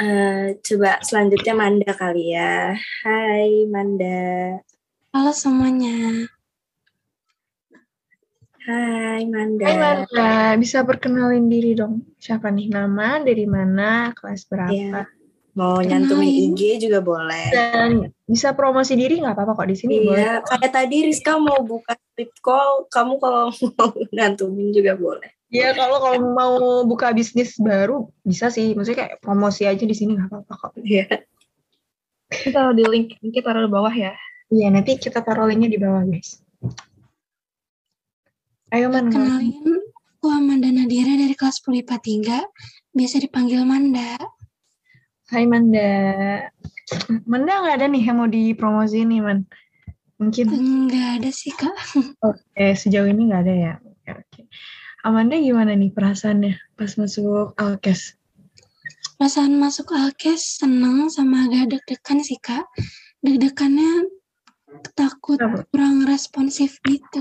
Eh, 0.00 0.56
coba 0.64 0.96
selanjutnya 1.04 1.52
Manda 1.52 1.92
kali 1.92 2.32
ya. 2.32 2.72
Hai 3.04 3.68
Manda. 3.68 4.56
Halo 5.12 5.36
semuanya. 5.36 6.24
Hai 8.62 9.26
Manda. 9.26 9.66
Hai 9.66 9.74
Manda, 9.74 10.30
bisa 10.54 10.86
perkenalin 10.86 11.50
diri 11.50 11.74
dong. 11.74 12.06
Siapa 12.22 12.46
nih 12.46 12.70
nama, 12.70 13.18
dari 13.18 13.42
mana, 13.42 14.14
kelas 14.14 14.46
berapa, 14.46 14.70
Iya. 14.70 15.02
Mau 15.52 15.84
nyantumin 15.84 16.56
IG 16.56 16.80
juga 16.80 17.04
boleh. 17.04 17.52
dan 17.52 18.08
bisa 18.24 18.56
promosi 18.56 18.96
diri 18.96 19.20
nggak 19.20 19.36
apa-apa 19.36 19.52
kok 19.52 19.68
di 19.68 19.76
sini 19.76 20.00
boleh. 20.00 20.16
Iya, 20.16 20.34
kayak 20.48 20.72
tadi 20.72 20.96
Rizka 21.04 21.36
mau 21.36 21.60
buka 21.60 21.92
tip 22.16 22.32
call, 22.40 22.88
kamu 22.88 23.20
kalau 23.20 23.52
mau 23.76 23.92
ngantumin 24.16 24.72
juga 24.72 24.96
boleh. 24.96 25.28
Iya 25.52 25.76
kalau 25.76 26.00
kalau 26.00 26.18
mau 26.32 26.56
buka 26.88 27.12
bisnis 27.12 27.60
baru 27.60 28.08
bisa 28.24 28.48
sih, 28.48 28.72
maksudnya 28.72 29.04
kayak 29.04 29.20
promosi 29.20 29.68
aja 29.68 29.84
di 29.84 29.92
sini 29.92 30.16
nggak 30.16 30.32
apa-apa 30.32 30.52
kok. 30.56 30.72
Iya. 30.80 31.20
Kita 32.32 32.48
taruh 32.56 32.72
di 32.72 32.84
link, 32.88 33.20
kita 33.20 33.44
taruh 33.52 33.68
di 33.68 33.72
bawah 33.76 33.92
ya. 33.92 34.16
Iya 34.48 34.72
nanti 34.72 34.96
kita 34.96 35.20
taruh 35.20 35.52
linknya 35.52 35.68
di 35.68 35.76
bawah 35.76 36.00
guys. 36.08 36.40
Ayo 38.72 38.88
man. 38.88 39.12
Kenalin, 39.12 39.84
aku 40.16 40.32
Amanda 40.32 40.72
Nadira 40.72 41.12
dari 41.12 41.36
kelas 41.36 41.60
10 41.60 41.84
IPA 41.84 42.40
3, 42.48 42.96
biasa 42.96 43.20
dipanggil 43.20 43.68
Manda. 43.68 44.16
Hai 45.28 45.44
Manda. 45.44 45.92
Manda 47.28 47.52
nggak 47.52 47.76
ada 47.76 47.86
nih 47.92 48.00
yang 48.00 48.16
mau 48.16 48.28
dipromosi 48.32 49.04
nih 49.04 49.20
man. 49.20 49.44
Mungkin. 50.16 50.48
Enggak 50.48 51.20
ada 51.20 51.28
sih 51.28 51.52
kak. 51.52 51.76
Oke 52.24 52.72
sejauh 52.72 53.12
ini 53.12 53.28
nggak 53.28 53.42
ada 53.44 53.54
ya. 53.54 53.72
Oke 53.84 54.08
oke. 54.24 54.40
Amanda 55.04 55.36
gimana 55.36 55.76
nih 55.76 55.92
perasaannya 55.92 56.56
pas 56.72 56.96
masuk 56.96 57.52
Alkes? 57.60 58.16
Perasaan 59.20 59.52
masuk 59.60 59.92
Alkes 59.92 60.64
seneng 60.64 61.12
sama 61.12 61.44
agak 61.44 61.76
deg-degan 61.76 62.24
sih 62.24 62.40
kak. 62.40 62.64
Deg-degannya 63.20 64.08
takut 64.96 65.36
kurang 65.68 66.08
responsif 66.08 66.80
gitu. 66.88 67.20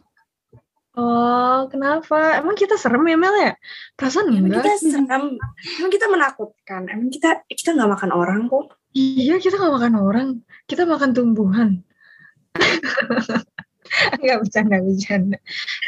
Oh, 0.91 1.71
kenapa? 1.71 2.43
Emang 2.43 2.59
kita 2.59 2.75
serem 2.75 3.07
ya 3.07 3.15
Mel 3.15 3.35
ya? 3.39 3.53
Perasaan 3.95 4.27
Emang 4.27 4.51
enggak 4.51 4.75
kita 4.75 4.91
serem, 4.91 5.39
emang 5.79 5.91
kita 5.91 6.05
menakutkan. 6.11 6.81
Emang 6.91 7.07
kita 7.07 7.47
kita 7.47 7.69
nggak 7.79 7.91
makan 7.95 8.11
orang 8.11 8.51
kok. 8.51 8.75
Iya, 8.91 9.39
kita 9.39 9.55
nggak 9.55 9.75
makan 9.79 9.93
orang. 9.95 10.27
Kita 10.67 10.83
makan 10.83 11.15
tumbuhan. 11.15 11.69
Enggak 14.19 14.37
bercanda, 14.43 14.77
bercanda. 14.79 15.37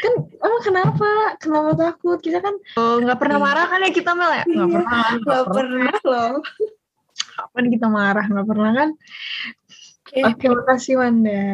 Kan 0.04 0.12
emang 0.28 0.62
kenapa? 0.64 1.08
Kenapa 1.40 1.70
takut? 1.72 2.18
Kita 2.20 2.40
kan 2.40 2.56
oh, 2.76 3.00
nggak 3.00 3.16
pernah 3.16 3.38
marah 3.40 3.64
kan 3.68 3.80
ya 3.80 3.90
kita 3.92 4.12
Mel 4.12 4.32
ya? 4.32 4.44
Nggak 4.44 4.68
Iya, 4.68 4.76
pernah. 4.76 5.06
Nggak 5.20 5.44
pernah 5.52 5.96
loh. 6.04 6.34
Kapan 7.36 7.64
kita 7.72 7.86
marah? 7.88 8.24
Nggak 8.28 8.46
pernah 8.48 8.70
kan? 8.72 8.88
Oke. 10.04 10.20
Oke, 10.20 10.46
makasih 10.52 10.94
Wanda. 11.00 11.44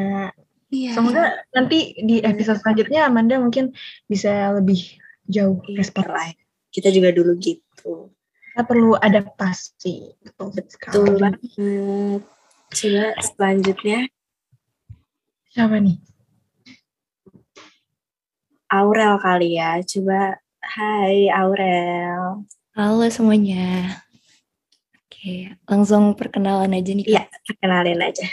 Iya. 0.71 0.95
Semoga 0.95 1.35
nanti 1.51 1.99
di 1.99 2.23
episode 2.23 2.63
selanjutnya 2.63 3.11
Amanda 3.11 3.37
mungkin 3.37 3.75
bisa 4.07 4.55
lebih 4.55 4.79
jauh 5.27 5.59
Iya, 5.67 5.83
respon. 5.83 6.07
lah. 6.07 6.31
Kita 6.71 6.89
juga 6.89 7.11
dulu 7.11 7.35
gitu. 7.37 8.15
Kita 8.55 8.63
perlu 8.63 8.95
adaptasi. 8.95 10.15
Betul, 10.23 10.55
Betul 10.55 11.07
banget. 11.19 11.41
Coba 12.71 13.05
selanjutnya 13.19 14.07
Siapa 15.51 15.83
nih? 15.83 15.99
Aurel 18.71 19.19
kali 19.19 19.59
ya. 19.59 19.83
Coba 19.83 20.39
Hai 20.63 21.27
Aurel. 21.27 22.47
Halo 22.79 23.03
semuanya. 23.11 23.99
Oke, 25.11 25.51
langsung 25.67 26.15
perkenalan 26.15 26.71
aja 26.79 26.95
nih. 26.95 27.03
Kak. 27.03 27.11
Iya, 27.11 27.23
perkenalin 27.61 28.01
aja. 28.01 28.25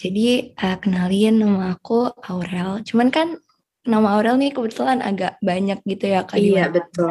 Jadi 0.00 0.56
eh, 0.56 0.76
kenalin 0.80 1.36
nama 1.36 1.76
aku 1.76 2.08
Aurel. 2.24 2.80
Cuman 2.80 3.12
kan 3.12 3.36
nama 3.84 4.16
Aurel 4.16 4.40
nih 4.40 4.56
kebetulan 4.56 5.04
agak 5.04 5.36
banyak 5.44 5.84
gitu 5.84 6.04
ya 6.08 6.24
Kak. 6.24 6.40
di 6.40 6.56
Iya, 6.56 6.72
mana-mana. 6.72 6.76
betul. 6.80 7.08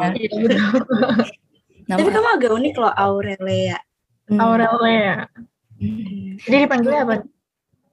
Nama 1.86 1.98
Tapi 1.98 2.10
kamu 2.10 2.28
agak 2.34 2.50
unik 2.58 2.74
loh 2.74 2.92
Aurelia. 2.92 3.78
Hmm, 4.26 4.38
Aurelia. 4.42 5.14
hmm. 5.78 6.42
Jadi 6.42 6.56
dipanggilnya 6.66 7.02
apa? 7.06 7.14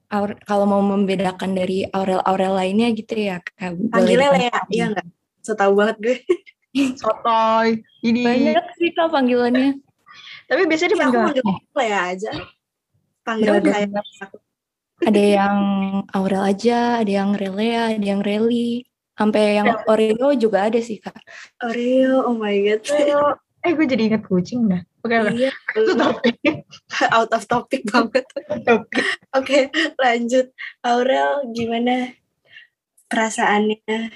Aur- 0.09 0.41
kalau 0.41 0.65
mau 0.65 0.81
membedakan 0.81 1.53
dari 1.53 1.85
Aurel-Aurel 1.85 2.57
lainnya 2.57 2.89
gitu 2.97 3.13
ya 3.13 3.37
Kak. 3.45 3.77
Panggilnya 3.93 4.29
Lea, 4.33 4.59
iya 4.73 4.85
nggak? 4.89 5.05
So 5.45 5.53
tau 5.53 5.77
banget 5.77 6.01
gue. 6.01 6.17
Sotoy. 7.01 7.85
Ini. 8.01 8.25
Banyak 8.25 8.65
sih 8.73 8.89
Kak 8.89 9.13
panggilannya. 9.13 9.77
Tapi 10.49 10.65
biasanya 10.65 10.89
Iya, 10.89 10.97
aku 10.97 10.97
dipanggil 10.97 11.21
manggil 11.21 11.43
apa? 11.45 11.77
Lea 11.77 11.99
aja. 12.09 12.31
Panggil 13.29 13.45
Nggak 13.45 13.61
ada. 13.61 13.69
kayak 13.69 13.89
aku. 14.25 14.37
Ada 14.99 15.23
yang 15.23 15.57
Aurel 16.11 16.43
aja, 16.43 16.79
ada 16.99 17.11
yang 17.11 17.31
Relea, 17.37 17.95
ada 17.95 18.03
yang 18.03 18.19
Reli. 18.25 18.83
Sampai 19.15 19.59
yang 19.59 19.67
Oreo 19.85 20.31
juga 20.35 20.71
ada 20.71 20.79
sih 20.79 20.97
Kak. 20.97 21.19
Oreo, 21.63 22.23
oh 22.25 22.35
my 22.39 22.55
god. 22.63 22.81
Eh, 23.59 23.75
gue 23.75 23.85
jadi 23.85 24.07
inget 24.07 24.23
kucing 24.23 24.71
dah. 24.71 24.79
Oke, 25.03 25.15
oke. 25.19 25.35
Iya, 25.35 25.51
Itu 25.75 25.91
topik. 25.95 26.35
out 27.15 27.31
of 27.35 27.43
topic 27.47 27.83
banget. 27.91 28.23
Oke, 29.35 29.67
lanjut. 29.99 30.51
Aurel, 30.83 31.51
gimana 31.51 32.15
perasaannya? 33.11 34.15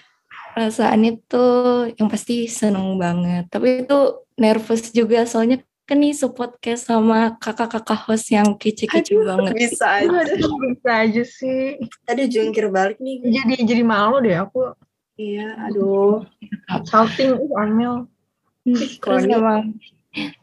Perasaannya 0.56 1.12
tuh 1.28 1.92
yang 2.00 2.08
pasti 2.08 2.48
seneng 2.48 2.96
banget. 2.96 3.52
Tapi 3.52 3.84
itu 3.84 4.24
nervous 4.40 4.92
juga 4.96 5.28
soalnya 5.28 5.60
kan 5.84 6.00
nih 6.00 6.16
sepodcast 6.16 6.88
sama 6.88 7.36
kakak-kakak 7.44 8.00
host 8.08 8.32
yang 8.32 8.56
kece-kece 8.56 9.20
banget. 9.20 9.52
bisa 9.68 10.00
aja. 10.00 10.16
Aduh, 10.24 10.56
bisa 10.64 10.92
aja 11.04 11.24
sih. 11.28 11.76
Tadi 12.08 12.24
jungkir 12.32 12.72
balik 12.72 13.04
nih. 13.04 13.20
Jadi 13.20 13.68
jadi 13.68 13.84
malu 13.84 14.24
deh 14.24 14.40
aku. 14.40 14.72
Iya, 15.20 15.70
aduh. 15.70 16.24
Uh, 16.72 17.60
Amel. 17.60 18.08
Terus 18.64 18.96
Koni. 19.04 19.36
emang 19.36 19.76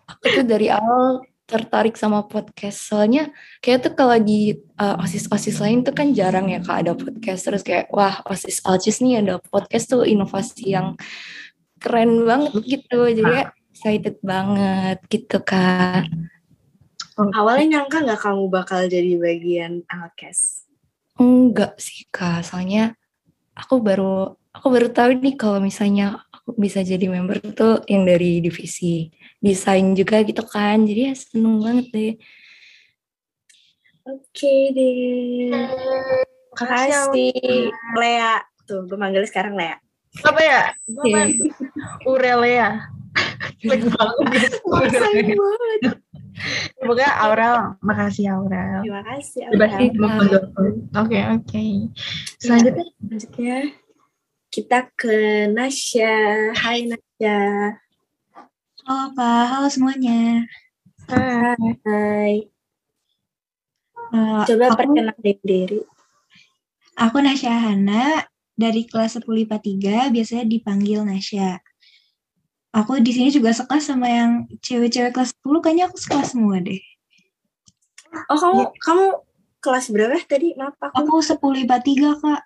aku 0.05 0.25
tuh 0.29 0.45
dari 0.45 0.69
awal 0.69 1.25
tertarik 1.49 1.97
sama 1.97 2.29
podcast. 2.29 2.93
Soalnya 2.93 3.33
kayak 3.65 3.91
tuh 3.91 3.93
kalau 3.97 4.21
di 4.21 4.55
uh, 4.77 5.01
osis-osis 5.01 5.57
lain 5.59 5.83
tuh 5.83 5.97
kan 5.97 6.13
jarang 6.13 6.53
ya 6.53 6.61
kak 6.61 6.85
ada 6.85 6.93
podcast. 6.93 7.49
Terus 7.49 7.63
kayak 7.65 7.89
wah 7.91 8.21
osis 8.29 8.61
alcis 8.69 9.01
nih 9.01 9.25
ada 9.25 9.41
podcast 9.41 9.89
tuh 9.89 10.05
inovasi 10.05 10.77
yang 10.77 11.01
keren 11.81 12.29
banget 12.29 12.53
gitu. 12.63 13.09
Jadi 13.09 13.33
ya 13.41 13.49
excited 13.81 14.21
banget 14.21 15.01
gitu 15.09 15.41
kak. 15.41 16.05
Awalnya 17.17 17.81
nyangka 17.81 18.05
nggak 18.05 18.21
kamu 18.21 18.45
bakal 18.53 18.85
jadi 18.85 19.17
bagian 19.17 19.89
Alkes? 19.89 20.69
Enggak 21.17 21.81
sih 21.81 22.05
kak, 22.13 22.45
soalnya 22.45 22.93
aku 23.57 23.81
baru 23.81 24.37
aku 24.53 24.67
baru 24.69 24.93
tahu 24.93 25.25
nih 25.25 25.33
kalau 25.41 25.65
misalnya 25.65 26.21
aku 26.29 26.61
bisa 26.61 26.85
jadi 26.85 27.09
member 27.09 27.41
tuh 27.57 27.81
yang 27.89 28.05
dari 28.05 28.45
divisi 28.45 29.09
desain 29.41 29.97
juga 29.97 30.21
gitu 30.29 30.45
kan, 30.45 30.85
jadi 30.85 31.01
ya 31.09 31.15
seneng 31.17 31.65
banget 31.65 31.87
deh. 31.89 32.15
Oke 34.05 34.77
deh. 34.77 35.57
Makasih. 36.53 37.73
Lea. 37.97 38.45
Tuh, 38.69 38.85
gue 38.85 38.99
manggilnya 39.01 39.25
sekarang 39.25 39.57
Lea. 39.57 39.81
Apa 40.21 40.41
ya? 40.45 40.63
Oke. 41.01 41.49
Urelia. 42.05 42.93
Jelek 43.61 43.81
banget. 43.93 44.17
Banget. 44.65 45.97
Pokoknya 46.81 47.11
Aurel, 47.21 47.57
makasih 47.85 48.33
Aurel. 48.33 48.81
Terima 48.81 49.03
kasih. 49.05 49.41
Aurel. 49.53 50.45
Oke, 50.97 51.19
oke. 51.37 51.65
Selanjutnya 52.41 52.87
Selanjutnya 52.97 53.57
kita 54.49 54.89
ke 54.97 55.47
Nasya. 55.53 56.15
Hai 56.57 56.89
Nasya. 56.89 57.39
Halo 58.89 59.13
Kak, 59.13 59.45
halo 59.53 59.69
semuanya. 59.69 60.49
Hai. 61.13 62.49
Eh, 64.11 64.43
Coba 64.43 64.65
aku, 64.75 64.79
perkenalkan 64.81 65.39
diri. 65.47 65.79
aku 66.99 67.17
Nasya 67.23 67.53
Hana 67.55 68.27
dari 68.59 68.83
kelas 68.89 69.21
10 69.23 69.47
IPA 69.47 69.59
3, 70.09 70.11
biasanya 70.11 70.45
dipanggil 70.49 71.07
Nasya. 71.07 71.63
Aku 72.71 73.03
di 73.03 73.11
sini 73.11 73.29
juga 73.29 73.51
sekelas 73.51 73.83
sama 73.83 74.07
yang 74.07 74.47
cewek-cewek 74.63 75.11
kelas 75.11 75.35
10, 75.43 75.59
kayaknya 75.59 75.85
aku 75.91 75.99
sekelas 75.99 76.29
semua 76.33 76.63
deh. 76.63 76.79
Oh, 78.31 78.39
kamu 78.39 78.63
kamu 78.79 79.07
kelas 79.59 79.87
berapa 79.91 80.15
tadi? 80.25 80.55
Maaf 80.55 80.79
aku. 80.79 80.95
Aku 80.95 81.15
10 81.19 81.67
IPA 81.67 81.79
3, 81.83 82.23
Kak. 82.23 82.43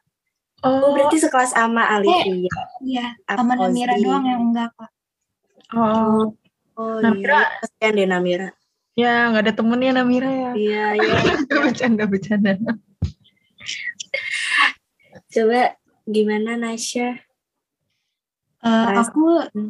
Oh, 0.65 0.97
berarti 0.97 1.21
sekelas 1.21 1.53
sama 1.53 1.85
Alivia. 1.93 2.49
Iya, 2.81 3.07
sama 3.29 3.53
Aku 3.53 3.69
Namira 3.69 3.95
doang 4.01 4.25
yang 4.25 4.41
enggak, 4.49 4.73
Kak. 4.77 4.91
Oh, 5.77 6.33
Oh, 6.75 6.99
Namira. 6.99 7.39
iya. 7.39 7.61
Kasihan 7.61 7.93
deh 7.95 8.09
Namira. 8.09 8.49
ya 8.95 9.27
nggak 9.29 9.43
ada 9.47 9.53
temennya 9.55 9.91
Namira 9.95 10.31
ya. 10.31 10.51
Iya, 10.57 10.85
iya. 10.99 11.15
bercanda, 11.53 12.05
bercanda. 12.09 12.57
Coba 15.29 15.77
gimana 16.05 16.57
Nasya? 16.57 17.19
Perasaan. 18.65 18.97
aku 18.97 19.25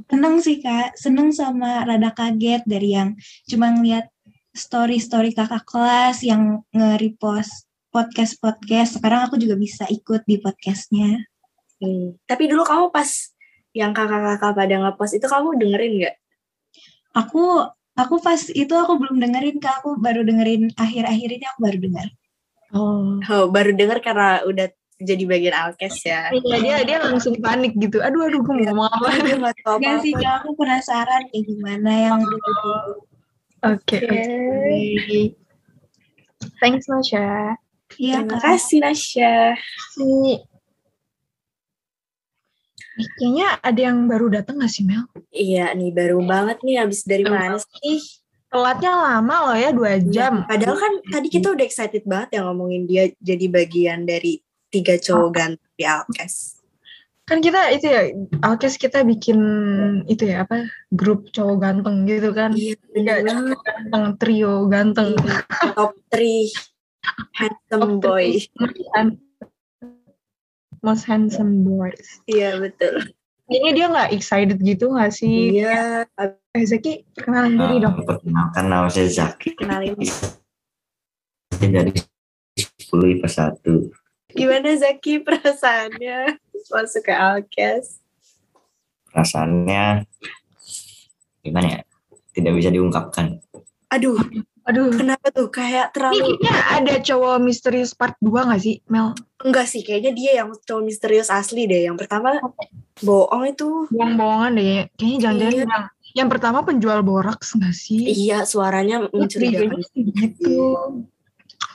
seneng 0.07 0.35
sih, 0.39 0.63
Kak. 0.63 0.95
Seneng 0.95 1.35
sama 1.35 1.83
rada 1.83 2.15
kaget 2.15 2.63
dari 2.63 2.95
yang 2.95 3.19
cuma 3.51 3.75
ngeliat 3.75 4.07
story-story 4.55 5.35
kakak 5.35 5.67
kelas 5.67 6.23
yang 6.23 6.63
nge-repost 6.71 7.67
podcast-podcast. 7.91 9.03
Sekarang 9.03 9.27
aku 9.27 9.35
juga 9.35 9.59
bisa 9.59 9.83
ikut 9.91 10.23
di 10.31 10.39
podcastnya. 10.39 11.27
Hmm. 11.83 12.15
Tapi 12.23 12.47
dulu 12.47 12.63
kamu 12.63 12.95
pas 12.95 13.11
yang 13.75 13.91
kakak-kakak 13.91 14.55
pada 14.55 14.75
ngepost 14.87 15.19
itu 15.19 15.27
kamu 15.27 15.59
dengerin 15.59 15.93
nggak? 15.99 16.17
Aku 17.19 17.67
aku 17.99 18.15
pas 18.23 18.39
itu 18.51 18.75
aku 18.79 18.95
belum 19.03 19.19
dengerin 19.19 19.59
kak, 19.59 19.83
aku 19.83 19.99
baru 19.99 20.23
dengerin 20.23 20.71
akhir-akhir 20.79 21.29
ini 21.35 21.45
aku 21.51 21.59
baru 21.67 21.79
denger. 21.83 22.09
Oh. 22.75 23.19
Oh, 23.27 23.51
baru 23.51 23.75
dengar 23.75 23.99
karena 23.99 24.43
udah 24.47 24.71
jadi 25.03 25.25
bagian 25.27 25.55
alkes 25.55 26.07
ya. 26.07 26.31
Iya 26.31 26.57
dia 26.63 26.77
dia 26.87 26.99
langsung 27.03 27.35
panik 27.43 27.75
gitu. 27.75 27.99
Aduh 27.99 28.31
aduh 28.31 28.41
gue 28.43 28.55
mau 28.55 28.65
ngomong 28.71 28.89
apa? 28.91 29.09
Dia 29.27 29.37
nggak 29.41 29.57
tahu 29.67 29.77
Enggak 29.83 29.97
sih, 30.07 30.13
aku 30.15 30.51
penasaran 30.55 31.23
kayak 31.31 31.45
gimana 31.51 31.91
yang 31.91 32.19
dulu. 32.23 32.63
Oke. 33.65 33.99
oke. 34.05 35.21
Thanks 36.61 36.87
Nasya. 36.87 37.57
Iya, 37.97 38.27
kasih 38.29 38.81
Nasya. 38.85 39.57
Si 39.97 40.05
Ih, 42.95 43.11
Kayaknya 43.19 43.49
ada 43.59 43.81
yang 43.91 44.07
baru 44.07 44.31
datang 44.31 44.63
gak 44.63 44.71
sih 44.71 44.87
Mel? 44.87 45.03
Iya 45.35 45.75
nih 45.75 45.91
baru 45.91 46.23
banget 46.23 46.63
nih 46.63 46.79
habis 46.79 47.03
dari 47.03 47.27
mana 47.27 47.59
sih? 47.59 47.99
Telatnya 48.47 48.95
lama 48.95 49.51
loh 49.51 49.57
ya 49.59 49.71
dua 49.75 49.99
jam. 49.99 50.47
Padahal 50.47 50.79
kan 50.79 50.93
tadi 51.11 51.27
kita 51.27 51.51
udah 51.51 51.65
excited 51.67 52.07
banget 52.07 52.39
ya 52.39 52.47
ngomongin 52.47 52.87
dia 52.87 53.11
jadi 53.19 53.51
bagian 53.51 54.07
dari 54.07 54.39
tiga 54.75 54.99
cowok 54.99 55.31
ganteng 55.31 55.71
di 55.73 55.85
Alkes. 55.87 56.59
kan 57.25 57.41
kita 57.41 57.73
itu 57.73 57.87
ya 57.87 58.03
Alkes 58.43 58.77
kita 58.77 59.01
bikin 59.01 59.39
itu 60.05 60.27
ya 60.27 60.45
apa 60.45 60.67
grup 60.91 61.31
cowok 61.31 61.57
ganteng 61.57 62.05
gitu 62.05 62.31
kan 62.31 62.53
Iya 62.53 62.75
Tiga 62.91 63.15
cowok 63.23 63.61
ganteng 63.63 64.05
trio 64.19 64.55
ganteng 64.67 65.09
Top 65.73 65.97
3 66.11 66.53
handsome 67.33 67.97
boy. 67.99 68.37
most 70.81 71.05
handsome 71.05 71.65
boys 71.65 72.21
Iya 72.27 72.61
betul. 72.61 73.01
ini 73.47 73.73
dia 73.73 73.89
nggak 73.89 74.13
excited 74.13 74.61
gitu 74.61 74.93
nggak 74.93 75.09
sih 75.11 75.61
Iya. 75.61 76.05
eh 76.53 76.65
Zaki 76.65 77.09
perkenalan 77.11 77.57
diri 77.57 77.77
dong 77.81 78.05
Perkenalkan 78.05 78.65
nama 78.69 78.89
saya 78.89 79.09
Zaki 79.09 79.57
Kenalin. 79.57 79.97
dari 81.57 81.93
10 82.53 83.17
IPA 83.17 83.29
1. 83.65 84.04
Gimana 84.35 84.69
Zaki 84.75 85.23
perasaannya 85.23 86.39
masuk 86.69 87.03
ke 87.07 87.15
Alkes? 87.15 88.03
Perasaannya 89.09 90.05
gimana 91.41 91.67
ya? 91.71 91.81
Tidak 92.35 92.51
bisa 92.51 92.69
diungkapkan. 92.69 93.39
Aduh, 93.95 94.19
aduh 94.67 94.91
kenapa 94.91 95.31
tuh 95.31 95.47
kayak 95.49 95.91
ini 95.91 95.95
terlalu 95.95 96.19
kayaknya 96.43 96.55
ada 96.75 96.95
cowok 96.99 97.37
misterius 97.39 97.95
part 97.95 98.19
2 98.19 98.27
nggak 98.27 98.59
sih 98.59 98.83
Mel 98.91 99.15
enggak 99.39 99.71
sih 99.71 99.87
kayaknya 99.87 100.11
dia 100.17 100.31
yang 100.43 100.51
cowok 100.51 100.83
misterius 100.83 101.31
asli 101.31 101.71
deh. 101.71 101.87
Yang 101.87 102.03
pertama 102.03 102.43
bohong 102.99 103.45
itu. 103.47 103.87
bohong-bohongan 103.93 104.51
deh 104.59 104.67
kayaknya 104.99 105.19
jangan-jangan 105.23 105.55
Iya. 105.55 105.63
yang 105.63 105.85
yang 106.15 106.29
pertama 106.31 106.59
penjual 106.63 107.03
boraks 107.07 107.55
nggak 107.55 107.75
sih 107.75 108.03
Iya, 108.09 108.43
suaranya 108.51 109.07
mencurigakan. 109.15 109.79
gitu 109.95 110.59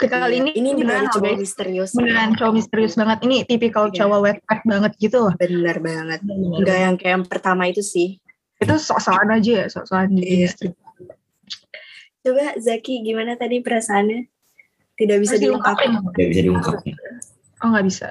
kali 0.08 0.40
ini 0.40 0.52
ini 0.54 0.70
nih 0.72 0.74
beneran 0.80 1.06
cowok 1.10 1.28
guys. 1.28 1.40
misterius. 1.42 1.92
beneran 1.92 2.32
cowok 2.34 2.54
misterius 2.56 2.94
banget 2.96 3.20
ini 3.28 3.38
tipikal 3.44 3.92
Iya. 3.92 4.08
cowok 4.08 4.20
banget 4.64 4.92
gitu 4.96 5.18
loh 5.20 5.34
Bener 5.36 5.78
banget. 5.80 6.20
Enggak 6.24 6.78
yang 6.78 6.96
kayak 6.96 7.14
yang 7.20 7.26
pertama 7.28 7.68
itu 7.68 7.84
sih. 7.84 8.16
itu 8.60 8.74
sok-sokan 8.76 9.36
aja 9.36 9.52
ya 9.56 9.68
sok-sokan 9.68 10.08
jadi 10.16 10.32
Iya. 10.48 10.50
Coba 12.20 12.56
Zaki 12.56 13.00
gimana 13.02 13.36
tadi 13.36 13.60
perasaannya? 13.60 14.28
Tidak 14.94 15.18
bisa 15.18 15.36
Harus 15.36 15.44
diungkapkan. 15.48 15.90
Tidak 16.12 16.28
bisa 16.30 16.42
diungkapkan. 16.44 16.94
oh 17.60 17.68
nggak 17.68 17.88
bisa 17.88 18.08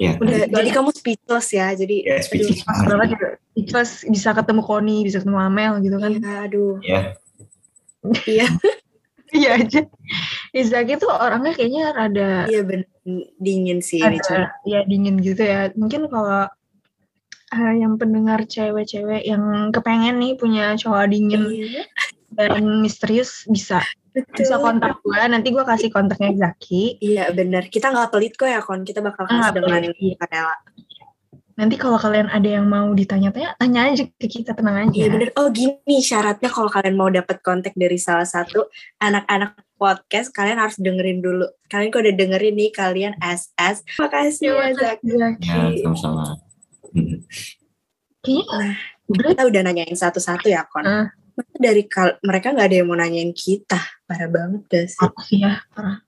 Ya, 0.00 0.16
Udah, 0.16 0.48
jadi 0.48 0.72
kamu 0.72 0.96
speechless 0.96 1.52
ya. 1.52 1.76
Jadi 1.76 2.08
ya 2.08 2.24
speechless 2.24 2.64
banget. 2.64 3.12
gitu 3.12 3.26
Ikhlas 3.52 3.90
bisa 4.08 4.32
ketemu 4.32 4.64
Koni 4.64 5.04
bisa 5.04 5.20
ketemu 5.20 5.36
Amel 5.38 5.76
gitu 5.84 6.00
kan 6.00 6.12
Iya, 6.16 6.32
aduh. 6.48 6.74
Ya, 6.80 7.00
Iya, 8.24 8.46
iya 9.30 9.50
aja 9.60 9.80
Izaki 10.50 10.98
tuh 10.98 11.10
orangnya 11.10 11.54
kayaknya 11.54 11.84
rada 11.94 12.30
iya 12.50 12.62
bener 12.66 12.88
dingin 13.38 13.78
sih 13.82 14.02
ini 14.02 14.18
cuy. 14.18 14.34
ada 14.34 14.50
ya 14.66 14.80
dingin 14.86 15.16
gitu 15.22 15.42
ya 15.42 15.70
mungkin 15.78 16.10
kalau 16.10 16.50
eh, 17.54 17.72
yang 17.78 17.94
pendengar 17.98 18.42
cewek-cewek 18.46 19.22
yang 19.26 19.70
kepengen 19.70 20.18
nih 20.18 20.34
punya 20.34 20.74
cowok 20.74 21.06
dingin 21.10 21.42
Iya, 21.50 21.82
dan 22.30 22.62
misterius 22.82 23.44
bisa 23.50 23.82
bisa 24.14 24.58
betul. 24.58 24.62
kontak 24.62 24.94
gue 25.02 25.22
nanti 25.30 25.48
gue 25.54 25.62
kasih 25.62 25.90
kontaknya 25.90 26.34
Zaki 26.34 26.98
Iya 26.98 27.30
bener. 27.30 27.70
Kita 27.70 27.94
nggak 27.94 28.10
pelit 28.10 28.34
kok 28.34 28.50
ya 28.50 28.58
kon. 28.62 28.82
Kita 28.82 28.98
bakal 29.02 29.26
kasih 29.26 29.54
dengan 29.54 29.82
iya. 29.98 30.14
Kanela. 30.18 30.56
nanti 31.60 31.76
kalau 31.76 32.00
kalian 32.00 32.32
ada 32.32 32.48
yang 32.48 32.64
mau 32.64 32.88
ditanya-tanya 32.96 33.52
tanya 33.60 33.92
aja 33.92 34.08
ke 34.08 34.26
kita 34.32 34.56
tenang 34.56 34.88
aja 34.88 34.96
Iya 34.96 35.08
bener. 35.12 35.28
Oh 35.36 35.52
gini 35.52 36.00
syaratnya 36.00 36.48
kalau 36.48 36.72
kalian 36.72 36.96
mau 36.96 37.12
dapat 37.12 37.44
kontak 37.44 37.76
dari 37.76 38.00
salah 38.00 38.24
satu 38.24 38.64
anak-anak 38.96 39.60
podcast, 39.80 40.28
kalian 40.30 40.60
harus 40.60 40.76
dengerin 40.76 41.24
dulu. 41.24 41.48
Kalian 41.66 41.88
kalau 41.88 42.04
udah 42.04 42.16
dengerin 42.20 42.54
nih, 42.54 42.70
kalian 42.70 43.14
SS. 43.18 43.80
Makasih 43.96 44.52
ya 44.52 44.68
Zaki. 44.76 45.08
Zaki 45.08 45.48
ya 45.48 45.64
sama-sama. 45.80 46.36
Kayaknya 48.20 48.44
Nah, 48.52 48.74
udah 49.08 49.28
kita 49.32 49.42
udah 49.48 49.62
nanyain 49.64 49.96
satu-satu 49.96 50.46
ya 50.46 50.68
kon. 50.68 50.84
Masa 51.32 51.56
dari 51.56 51.88
kal- 51.88 52.20
mereka 52.20 52.52
nggak 52.52 52.68
ada 52.68 52.76
yang 52.76 52.86
mau 52.86 52.98
nanyain 52.98 53.32
kita, 53.32 53.80
parah 54.04 54.28
banget 54.28 54.60
gak 54.68 54.86
sih? 54.92 55.00
apa 55.00 55.20
sih 55.24 55.38
ya 55.40 55.56
parah 55.72 55.98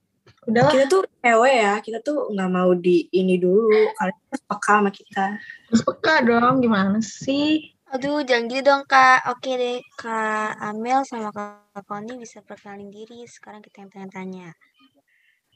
udahlah 0.43 0.75
Kita 0.75 0.85
tuh 0.91 1.03
cewek 1.23 1.55
ya, 1.55 1.75
kita 1.81 1.99
tuh 2.03 2.19
nggak 2.35 2.51
mau 2.51 2.71
di 2.75 3.07
ini 3.11 3.39
dulu. 3.39 3.73
Kalian 3.97 4.19
harus 4.29 4.43
peka 4.45 4.73
sama 4.77 4.91
kita. 4.93 5.27
terus 5.71 5.83
peka 5.89 6.15
dong 6.21 6.61
gimana 6.61 6.99
sih 7.01 7.72
Aduh, 7.93 8.25
jangan 8.25 8.49
gitu 8.49 8.65
dong, 8.65 8.89
Kak. 8.89 9.29
Oke 9.29 9.53
deh, 9.53 9.85
Kak 10.01 10.57
Amel 10.65 11.05
sama 11.05 11.29
Kak 11.29 11.85
Koni 11.85 12.17
bisa 12.17 12.41
perkenalin 12.41 12.89
diri. 12.89 13.29
Sekarang 13.29 13.61
kita 13.61 13.85
yang 13.85 13.93
tanya-tanya. 13.93 14.49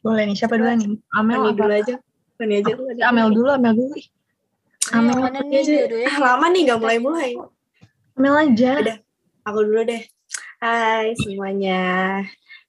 boleh 0.05 0.29
nih 0.29 0.37
siapa 0.37 0.61
dulu 0.61 0.69
nih 0.69 1.01
Amel 1.17 1.41
Koni 1.41 1.49
apa? 1.49 1.57
dulu 1.57 1.73
aja. 1.73 1.97
Koni 2.37 2.55
aja. 2.61 2.73
dulu. 2.77 2.91
Amel 3.01 3.29
dulu 3.33 3.49
Amel 3.49 3.73
dulu 3.73 3.97
Amel 4.93 5.17
mana 5.17 5.41
nih 5.49 5.65
aja. 5.65 5.73
dua-duanya? 5.81 6.09
Ah, 6.13 6.19
lama 6.21 6.47
nih 6.53 6.61
nggak 6.69 6.81
mulai-mulai. 6.85 7.33
Amel 8.21 8.35
aja 8.37 8.71
Udah. 8.85 8.97
Aku 9.49 9.59
dulu 9.65 9.81
deh. 9.89 10.03
Hai 10.61 11.17
semuanya. 11.17 11.83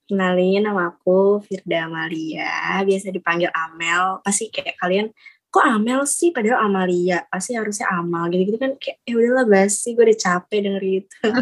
Kenalin 0.07 0.63
nama 0.63 0.95
aku 0.95 1.43
Firda 1.43 1.91
Amalia. 1.91 2.79
Biasa 2.87 3.11
dipanggil 3.11 3.51
Amel. 3.51 4.23
Pasti 4.23 4.47
kayak 4.47 4.79
kalian 4.79 5.11
kok 5.57 5.65
Amel 5.65 6.05
sih? 6.05 6.29
Padahal 6.29 6.69
Amalia 6.69 7.25
pasti 7.25 7.57
harusnya 7.57 7.89
Amal 7.89 8.29
gitu-gitu 8.29 8.61
kan 8.61 8.77
kayak 8.77 9.01
ya 9.01 9.17
udahlah 9.17 9.45
basi 9.49 9.97
gue 9.97 10.05
udah 10.05 10.19
capek 10.21 10.59
denger 10.61 10.83
itu. 10.85 11.17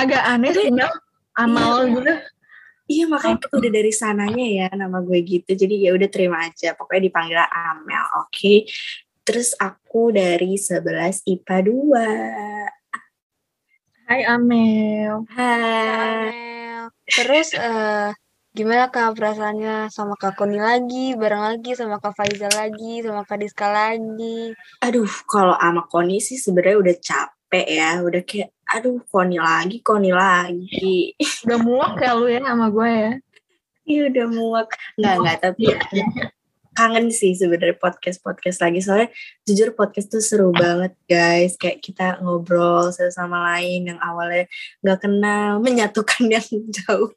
Agak 0.00 0.22
aneh 0.26 0.50
sih 0.50 0.66
Amal 1.38 1.86
Iya. 1.86 1.94
gitu. 1.94 2.12
Iya 2.88 3.04
makanya 3.04 3.36
itu 3.36 3.48
udah 3.52 3.70
dari 3.70 3.92
sananya 3.92 4.46
ya 4.48 4.66
nama 4.74 4.98
gue 5.04 5.18
gitu. 5.22 5.50
Jadi 5.54 5.86
ya 5.86 5.94
udah 5.94 6.08
terima 6.10 6.42
aja. 6.42 6.74
Pokoknya 6.74 7.02
dipanggil 7.06 7.38
Amel 7.38 8.04
oke? 8.26 8.66
Terus 9.22 9.52
aku 9.60 10.08
dari 10.10 10.56
11 10.56 11.20
IPA 11.28 11.56
2 11.68 12.00
Hai 14.08 14.24
Amel. 14.24 15.28
Hai 15.36 16.32
Amel. 16.32 16.88
Terus 17.04 17.52
eh 17.52 18.08
gimana 18.58 18.90
Kak 18.90 19.14
perasaannya? 19.14 19.86
Sama 19.86 20.18
Kak 20.18 20.34
Koni 20.34 20.58
lagi, 20.58 21.14
bareng 21.14 21.46
lagi 21.46 21.78
sama 21.78 22.02
Kak 22.02 22.18
Faiza 22.18 22.50
lagi, 22.50 23.06
sama 23.06 23.22
Kak 23.22 23.38
Diska 23.38 23.70
lagi. 23.70 24.50
aduh 24.82 25.06
kalau 25.30 25.54
sama 25.54 25.86
Koni 25.86 26.18
sih 26.18 26.34
sebenarnya 26.34 26.76
udah 26.82 26.96
capek 26.98 27.66
ya. 27.70 28.02
Udah 28.02 28.22
kayak 28.26 28.50
aduh 28.66 28.98
Koni 29.06 29.38
lagi 29.38 29.78
Koni 29.78 30.10
lagi. 30.10 31.14
Udah 31.46 31.58
muak 31.62 32.02
ya 32.02 32.18
lu 32.18 32.26
ya 32.26 32.42
sama 32.42 32.66
gue 32.74 32.90
ya? 32.90 33.12
Iya 33.86 34.02
udah 34.10 34.26
muak. 34.26 34.68
Nggak 34.98 35.14
nggak 35.22 35.36
tapi 35.38 35.64
kangen 36.74 37.06
sih 37.14 37.38
sebenarnya 37.38 37.78
podcast 37.78 38.18
podcast 38.26 38.58
lagi. 38.58 38.82
Soalnya 38.82 39.14
jujur 39.46 39.78
podcast 39.78 40.10
tuh 40.10 40.18
seru 40.18 40.50
banget 40.50 40.98
guys. 41.06 41.54
Kayak 41.54 41.78
kita 41.78 42.06
ngobrol 42.26 42.90
satu 42.90 43.14
sama 43.14 43.54
lain 43.54 43.94
yang 43.94 44.02
awalnya 44.02 44.50
nggak 44.82 44.98
kenal 44.98 45.62
menyatukan 45.62 46.26
yang 46.34 46.46
jauh 46.74 47.14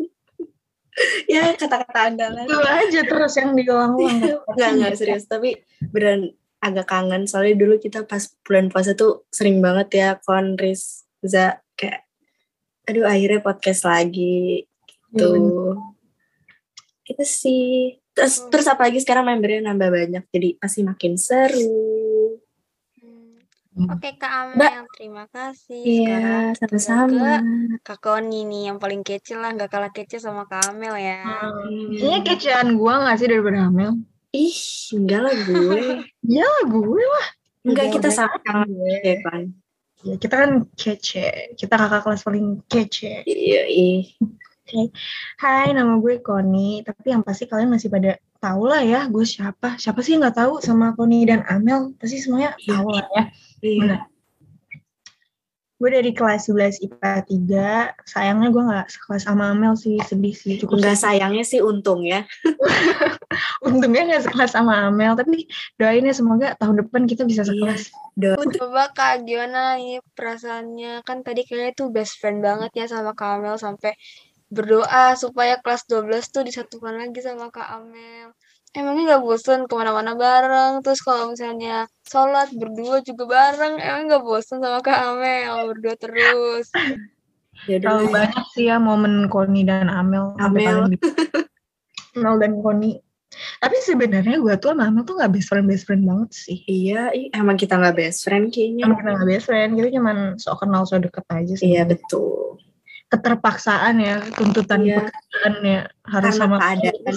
ya 1.32 1.54
kata-kata 1.56 2.00
andalan 2.12 2.46
itu 2.46 2.60
aja 2.60 3.02
terus 3.06 3.34
yang 3.38 3.52
diulang-ulang. 3.56 4.42
Nggak 4.58 4.70
nggak 4.78 4.94
serius. 4.98 5.26
Tapi 5.30 5.62
beneran 5.92 6.34
agak 6.62 6.88
kangen. 6.90 7.26
Soalnya 7.30 7.56
dulu 7.58 7.80
kita 7.82 8.06
pas 8.06 8.22
bulan 8.46 8.70
puasa 8.70 8.94
tuh 8.94 9.26
sering 9.30 9.62
banget 9.62 9.88
ya 9.96 10.10
konris 10.22 11.06
za 11.22 11.62
kayak 11.78 12.06
aduh 12.90 13.06
akhirnya 13.06 13.46
podcast 13.46 13.86
lagi 13.86 14.66
Iya, 15.12 15.28
gitu 15.28 15.76
kita 17.12 17.28
sih. 17.28 18.00
Terus 18.12 18.48
terus 18.48 18.68
apalagi 18.68 19.00
sekarang 19.04 19.28
membernya 19.28 19.72
nambah 19.72 19.90
banyak 19.92 20.24
jadi 20.32 20.50
pasti 20.60 20.84
makin 20.84 21.20
seru. 21.20 21.60
Hmm. 21.60 22.01
Oke 23.72 24.20
Kak 24.20 24.52
Amel, 24.52 24.84
terima 25.00 25.32
kasih. 25.32 25.80
iya 25.80 26.52
sama-sama. 26.60 27.40
ke 27.80 27.96
Kak 27.96 28.04
Koni 28.04 28.44
nih 28.44 28.68
yang 28.68 28.78
paling 28.84 29.00
kece 29.00 29.40
lah, 29.40 29.56
nggak 29.56 29.72
kalah 29.72 29.92
kece 29.96 30.20
sama 30.20 30.44
Kak 30.44 30.76
Amel 30.76 31.00
ya. 31.00 31.24
Kayaknya 31.96 32.20
kecean 32.28 32.76
gue 32.76 32.92
gak 32.92 33.16
sih 33.16 33.28
daripada 33.32 33.72
Amel? 33.72 33.96
Ih 34.36 34.60
enggak 34.92 35.22
lah 35.24 35.36
gue. 35.48 35.84
Ya 36.36 36.48
gue 36.68 37.04
lah. 37.04 37.28
Enggak 37.64 37.96
kita 37.96 38.10
sama 38.12 38.68
ya 39.04 39.16
kan 39.24 39.56
ya, 40.04 40.16
Kita 40.20 40.36
kan 40.36 40.52
kece. 40.76 41.56
Kita 41.56 41.74
kakak 41.80 42.04
kelas 42.04 42.28
paling 42.28 42.68
kece. 42.68 43.24
Iya 43.24 43.62
ih. 43.72 44.04
Oke, 44.62 44.92
hai 45.42 45.72
nama 45.72 45.96
gue 45.96 46.20
Koni, 46.20 46.84
tapi 46.84 47.12
yang 47.12 47.24
pasti 47.24 47.48
kalian 47.48 47.72
masih 47.72 47.88
pada 47.88 48.20
tahu 48.40 48.68
lah 48.68 48.84
ya 48.84 49.08
gue 49.08 49.26
siapa. 49.26 49.80
Siapa 49.80 50.00
sih 50.04 50.16
yang 50.16 50.28
nggak 50.28 50.38
tahu 50.44 50.60
sama 50.60 50.92
Koni 50.96 51.24
dan 51.24 51.44
Amel? 51.48 51.96
Pasti 51.96 52.20
semuanya 52.20 52.56
tahu 52.68 52.88
lah 52.92 53.08
ya. 53.16 53.24
Iya. 53.62 54.10
Gue 55.82 55.89
dari 55.89 56.13
kelas 56.13 56.45
11 56.45 56.78
IPA 56.86 57.13
3, 57.26 58.06
sayangnya 58.06 58.54
gue 58.54 58.63
nggak 58.69 58.88
sekelas 58.93 59.26
sama 59.26 59.50
Amel 59.50 59.74
sih, 59.74 59.97
sedih 60.06 60.30
sih. 60.30 60.62
Cukup 60.62 60.78
Enggak 60.78 60.93
sedih. 60.93 61.06
sayangnya 61.10 61.41
sih 61.41 61.58
untung 61.58 62.06
ya. 62.06 62.21
Untungnya 63.65 64.13
nggak 64.13 64.30
sekelas 64.30 64.54
sama 64.54 64.93
Amel, 64.93 65.17
tapi 65.17 65.50
doain 65.82 66.06
ya 66.06 66.13
semoga 66.13 66.54
tahun 66.62 66.86
depan 66.86 67.10
kita 67.10 67.26
bisa 67.26 67.41
sekelas. 67.41 67.89
Coba 68.62 68.93
Kak, 68.93 69.26
gimana 69.26 69.82
nih 69.82 70.06
perasaannya? 70.13 71.02
Kan 71.02 71.26
tadi 71.26 71.50
kayaknya 71.50 71.74
tuh 71.74 71.89
best 71.89 72.21
friend 72.21 72.45
banget 72.45 72.69
ya 72.78 72.86
sama 72.86 73.17
Kak 73.17 73.41
Amel 73.41 73.58
sampai 73.58 73.97
berdoa 74.54 75.17
supaya 75.17 75.58
kelas 75.65 75.89
12 75.89 76.30
tuh 76.30 76.45
disatukan 76.45 76.93
lagi 76.93 77.26
sama 77.26 77.50
Kak 77.50 77.74
Amel. 77.74 78.38
Emangnya 78.72 79.20
gak 79.20 79.24
bosen 79.28 79.68
ke 79.68 79.74
mana-mana 79.76 80.16
bareng? 80.16 80.80
Terus 80.80 81.04
kalau 81.04 81.36
misalnya 81.36 81.92
sholat 82.08 82.56
berdua 82.56 83.04
juga 83.04 83.28
bareng, 83.28 83.76
emang 83.84 84.08
gak 84.08 84.24
bosen 84.24 84.64
sama 84.64 84.80
Kak 84.80 85.00
Amel 85.16 85.76
berdua 85.76 85.96
terus? 86.00 86.72
Ya 87.70 87.78
Terlalu 87.78 88.10
banyak 88.10 88.46
sih 88.58 88.74
ya 88.74 88.82
momen 88.82 89.30
Koni 89.30 89.62
dan 89.62 89.86
Amel. 89.86 90.34
Amel. 90.42 90.98
Amel 92.18 92.36
dan 92.42 92.58
Koni. 92.58 92.98
Tapi 93.62 93.78
sebenarnya 93.86 94.42
gue 94.42 94.56
tuh 94.58 94.74
sama 94.74 94.90
Amel 94.90 95.06
tuh 95.06 95.22
gak 95.22 95.30
best 95.30 95.46
friend 95.46 95.70
best 95.70 95.86
friend 95.86 96.02
banget 96.02 96.34
sih. 96.34 96.66
Iya, 96.66 97.14
emang 97.38 97.62
kita 97.62 97.78
nggak 97.78 98.02
best 98.02 98.26
friend 98.26 98.50
kayaknya. 98.50 98.90
Emang 98.90 98.98
kita 98.98 99.14
gak 99.14 99.30
best 99.30 99.46
friend, 99.46 99.70
kita 99.78 99.88
cuman 99.94 100.18
sok 100.42 100.58
kenal 100.58 100.90
sok 100.90 101.06
deket 101.06 101.26
aja 101.30 101.54
sih. 101.54 101.70
Iya 101.70 101.86
betul. 101.86 102.58
Keterpaksaan 103.14 103.96
ya, 104.02 104.26
tuntutan 104.34 104.82
Iya. 104.82 104.98
pekerjaan 105.06 105.54
ya 105.62 105.82
harus 106.10 106.34
Karena 106.34 106.42
sama 106.42 106.58
keadaan. 106.58 107.16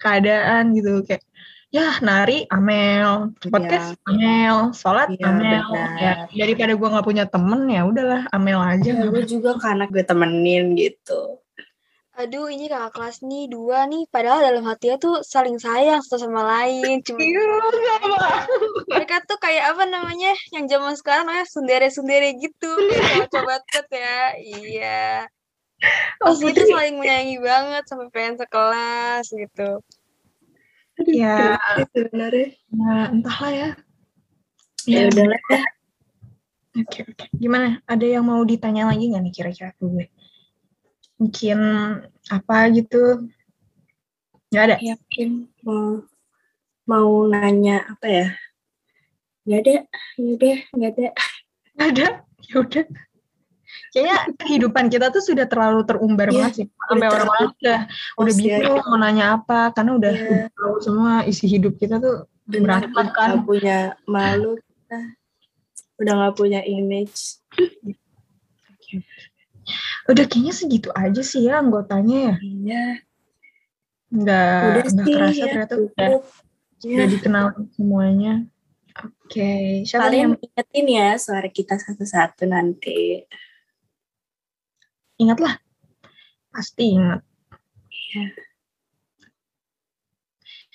Keadaan 0.00 0.72
gitu 0.72 1.04
kayak 1.04 1.22
ya 1.70 2.02
nari 2.02 2.50
Amel, 2.50 3.30
podcast 3.46 3.94
Amel, 4.10 4.74
sholat 4.74 5.06
Iya, 5.14 5.30
Amel. 5.30 5.62
benar. 5.70 6.26
Ya 6.34 6.44
daripada 6.48 6.74
gue 6.74 6.88
nggak 6.88 7.06
punya 7.06 7.24
temen 7.30 7.70
ya 7.70 7.86
udahlah 7.86 8.26
Amel 8.34 8.58
aja. 8.58 8.90
Ya, 8.90 9.06
gue 9.06 9.22
juga 9.22 9.54
karena 9.60 9.86
gue 9.86 10.02
temenin 10.02 10.74
gitu. 10.74 11.38
Aduh, 12.20 12.52
ini 12.52 12.68
kakak 12.68 12.92
kelas 12.92 13.24
nih 13.24 13.48
dua 13.48 13.88
nih, 13.88 14.04
padahal 14.12 14.44
dalam 14.44 14.68
hatinya 14.68 15.00
tuh 15.00 15.24
saling 15.24 15.56
sayang 15.56 16.04
satu 16.04 16.28
sama 16.28 16.44
lain. 16.44 17.00
Cuma 17.00 17.16
mereka 18.92 19.24
tuh 19.24 19.40
kayak 19.40 19.72
apa 19.72 19.88
namanya, 19.88 20.36
yang 20.52 20.68
zaman 20.68 21.00
sekarang 21.00 21.24
namanya 21.24 21.48
sundere-sundere 21.48 22.36
gitu, 22.36 22.68
kayak 22.76 23.32
coba 23.32 23.64
banget 23.64 23.86
ya. 23.88 24.18
Iya. 24.36 25.00
Oh, 26.20 26.36
Pasti 26.36 26.52
itu 26.52 26.62
saling 26.68 27.00
menyayangi 27.00 27.38
banget 27.40 27.84
sampai 27.88 28.08
pengen 28.12 28.36
sekelas 28.36 29.24
gitu. 29.32 29.70
Ya, 31.08 31.56
sebenarnya. 31.96 32.52
ya 32.68 32.94
entahlah 33.08 33.52
ya. 33.52 33.70
Ya 34.84 35.08
udahlah 35.08 35.40
ya. 35.48 35.62
Oke, 36.84 37.08
oke. 37.08 37.24
Gimana? 37.34 37.80
Ada 37.88 38.06
yang 38.20 38.28
mau 38.28 38.44
ditanya 38.44 38.92
lagi 38.92 39.08
nggak 39.08 39.22
nih 39.24 39.32
kira-kira 39.32 39.72
ke 39.72 39.84
gue? 39.88 40.06
Mungkin 41.16 41.58
apa 42.28 42.56
gitu? 42.76 43.26
Nggak 44.52 44.64
ada? 44.68 44.76
Ya 44.84 44.94
mungkin 45.00 45.28
mau 45.64 46.04
mau 46.84 47.10
nanya 47.30 47.88
apa 47.88 48.06
ya? 48.06 48.28
Gak 49.48 49.60
ada, 49.66 49.76
yaudah, 50.20 50.58
gak 50.76 50.90
ada. 50.94 51.08
Nggak 51.74 51.88
ada? 51.96 52.06
Ya 52.44 52.54
udah. 52.60 52.86
Kayaknya 53.90 54.16
kehidupan 54.38 54.86
kita 54.86 55.10
tuh 55.10 55.18
sudah 55.18 55.50
terlalu 55.50 55.82
terumbar 55.82 56.30
Iya, 56.30 56.34
banget 56.38 56.52
sih. 56.54 56.66
Sampai 56.70 57.06
orang-orang 57.10 57.50
udah 57.58 57.78
udah 58.18 58.32
ya. 58.32 58.38
bingung 58.38 58.78
mau 58.86 58.98
nanya 58.98 59.24
apa 59.34 59.60
karena 59.74 59.92
udah, 59.98 60.12
Iya. 60.14 60.22
udah 60.26 60.42
tahu 60.54 60.74
semua 60.78 61.12
isi 61.26 61.46
hidup 61.46 61.74
kita 61.74 61.98
tuh 61.98 62.30
berantakan. 62.46 62.94
udah 62.94 63.06
gak 63.10 63.46
punya 63.46 63.78
malu 64.06 64.52
kita. 64.58 65.00
Udah 65.98 66.12
gak 66.22 66.34
punya 66.38 66.60
image. 66.62 67.42
Udah 70.06 70.24
kayaknya 70.26 70.54
segitu 70.54 70.90
aja 70.90 71.22
sih 71.22 71.46
ya 71.46 71.62
anggotanya 71.62 72.18
ya. 72.18 72.34
Iya. 72.42 72.84
Nggak, 74.10 74.58
Udah 74.66 74.82
nggak 74.82 75.06
sih, 75.06 75.14
kerasa 75.14 75.38
ya, 75.38 75.46
ternyata 75.54 75.74
udah, 75.78 76.08
Ya. 76.82 76.96
udah 76.98 77.06
dikenal 77.06 77.44
semuanya. 77.78 78.32
Oke, 78.90 79.86
siapa 79.86 80.02
nih 80.02 80.02
Kalian 80.10 80.22
yang 80.26 80.34
ingetin 80.42 80.86
ya 80.90 81.08
suara 81.14 81.46
kita 81.46 81.78
satu-satu 81.78 82.42
nanti. 82.50 83.22
Ingatlah? 85.20 85.60
Pasti 86.48 86.96
ingat. 86.96 87.20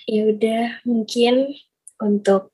Ya 0.05 0.21
udah, 0.29 0.85
mungkin 0.85 1.57
untuk 1.97 2.53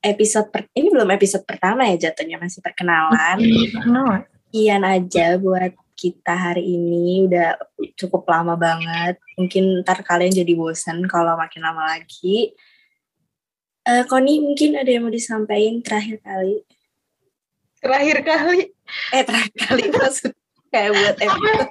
episode 0.00 0.48
per 0.48 0.64
ini 0.72 0.88
belum 0.88 1.12
episode 1.12 1.44
pertama 1.44 1.84
ya 1.84 2.08
jatuhnya 2.08 2.40
masih 2.40 2.64
perkenalan. 2.64 3.36
Perkenalan. 3.36 4.24
Sekian 4.50 4.82
aja 4.82 5.38
buat 5.38 5.76
kita 5.94 6.32
hari 6.32 6.64
ini 6.64 7.28
udah 7.28 7.60
cukup 8.00 8.24
lama 8.26 8.56
banget. 8.56 9.20
Mungkin 9.36 9.84
ntar 9.84 10.00
kalian 10.00 10.32
jadi 10.32 10.56
bosan 10.56 11.04
kalau 11.06 11.36
makin 11.36 11.60
lama 11.60 11.84
lagi. 11.86 12.56
Eh 13.84 14.04
Koni 14.08 14.40
mungkin 14.40 14.80
ada 14.80 14.88
yang 14.88 15.04
mau 15.06 15.12
disampaikan 15.12 15.84
terakhir 15.84 16.18
kali. 16.24 16.64
Terakhir 17.78 18.16
kali. 18.24 18.60
Eh 19.12 19.22
terakhir 19.22 19.54
kali 19.54 19.84
maksud 19.92 20.32
kayak 20.70 20.90
buat 20.94 21.16
episode. 21.18 21.70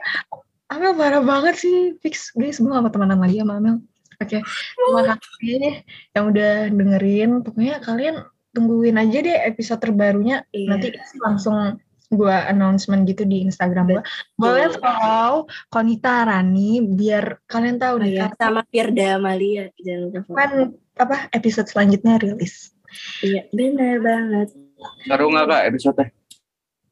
Amel 0.70 0.94
parah 0.94 1.24
banget 1.26 1.56
sih. 1.66 1.98
Fix 2.04 2.30
guys, 2.38 2.62
gue 2.62 2.70
gak 2.70 2.84
mau 2.86 2.94
temenan 2.94 3.20
lagi 3.20 3.42
sama 3.42 3.58
Amel. 3.58 3.82
Oke, 4.20 4.44
terima 4.44 5.02
kasih 5.16 5.82
yang 6.12 6.26
udah 6.30 6.54
dengerin. 6.70 7.30
Pokoknya 7.42 7.80
kalian 7.80 8.16
tungguin 8.52 9.00
aja 9.00 9.18
deh 9.24 9.38
episode 9.48 9.80
terbarunya. 9.80 10.44
Iya. 10.52 10.68
Nanti 10.76 10.88
langsung 11.24 11.80
gue 12.10 12.36
announcement 12.50 13.06
gitu 13.06 13.24
di 13.24 13.46
Instagram 13.48 13.96
gue. 13.96 14.04
Boleh 14.36 14.74
follow 14.76 15.46
Konita 15.70 16.26
Rani 16.26 16.82
biar 16.84 17.46
kalian 17.46 17.78
tahu 17.78 17.96
Oh 17.96 18.04
nih 18.04 18.18
kapan 18.18 18.38
sama 18.38 18.62
Firda 18.68 19.22
jangan 19.22 20.02
lupa. 20.10 20.20
follow. 20.28 20.74
apa 21.00 21.32
episode 21.32 21.72
selanjutnya 21.72 22.20
rilis. 22.20 22.76
Iya, 23.24 23.48
benar 23.56 24.04
banget. 24.04 24.52
Seru 25.08 25.32
nggak 25.32 25.48
kak 25.48 25.64
episode? 25.72 26.19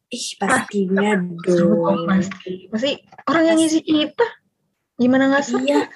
Ih, 0.08 0.28
pastinya 0.40 1.20
Seru 1.44 1.84
dong. 1.84 2.08
pasti. 2.08 2.72
Pasti 2.72 2.92
orang 3.28 3.44
yang 3.44 3.58
ngisi 3.60 3.80
kita. 3.84 4.28
Gimana 4.96 5.30
gak 5.30 5.44
seru? 5.46 5.68
Iya, 5.68 5.92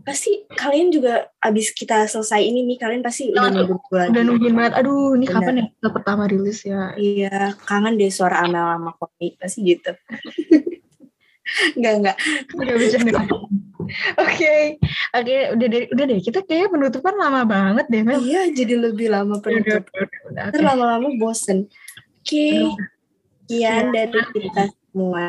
pasti 0.00 0.48
kalian 0.48 0.88
juga 0.88 1.28
abis 1.44 1.76
kita 1.76 2.08
selesai 2.08 2.40
ini 2.40 2.64
nih 2.64 2.78
kalian 2.80 3.04
pasti 3.04 3.30
udah 3.30 3.52
nunggu 3.52 3.76
gue 3.76 3.96
lagi. 4.00 4.10
Udah 4.16 4.22
nungguin 4.24 4.54
banget. 4.56 4.72
Aduh, 4.80 5.12
ini 5.14 5.26
Benar. 5.28 5.36
kapan 5.44 5.54
ya 5.54 5.64
episode 5.68 5.92
pertama 5.92 6.22
rilis 6.24 6.60
ya? 6.64 6.82
Iya, 6.96 7.52
kangen 7.68 7.94
deh 8.00 8.08
suara 8.08 8.36
Amel 8.42 8.64
sama 8.64 8.92
Kopi, 8.96 9.36
pasti 9.36 9.58
gitu. 9.62 9.92
enggak, 11.76 11.92
enggak. 12.00 12.16
Udah 12.56 12.74
bercanda. 12.80 13.20
Oke, 14.22 14.78
oke, 15.12 15.36
udah 15.58 15.66
deh, 15.66 15.82
udah 15.90 16.04
deh. 16.06 16.18
Kita 16.22 16.38
kayak 16.46 16.70
penutupan 16.70 17.14
lama 17.18 17.42
banget 17.42 17.86
deh, 17.90 18.02
Mel. 18.06 18.22
Iya, 18.22 18.54
jadi 18.54 18.74
lebih 18.88 19.10
lama 19.10 19.36
penutup. 19.42 19.82
Udah, 19.90 20.06
udah, 20.06 20.20
udah, 20.30 20.44
Ntar 20.48 20.60
oke. 20.62 20.68
lama-lama 20.70 21.08
bosen. 21.18 21.66
Oke, 22.22 22.70
sekian 23.50 23.90
dari 23.90 24.14
kita 24.30 24.70
semua. 24.70 25.26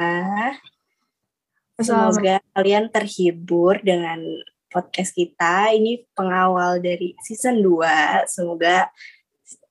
Semoga 1.81 2.37
kalian 2.53 2.93
terhibur 2.93 3.81
dengan 3.81 4.21
podcast 4.69 5.17
kita. 5.17 5.73
Ini 5.73 6.05
pengawal 6.13 6.85
dari 6.85 7.17
season 7.25 7.65
2. 7.65 8.29
Semoga 8.29 8.93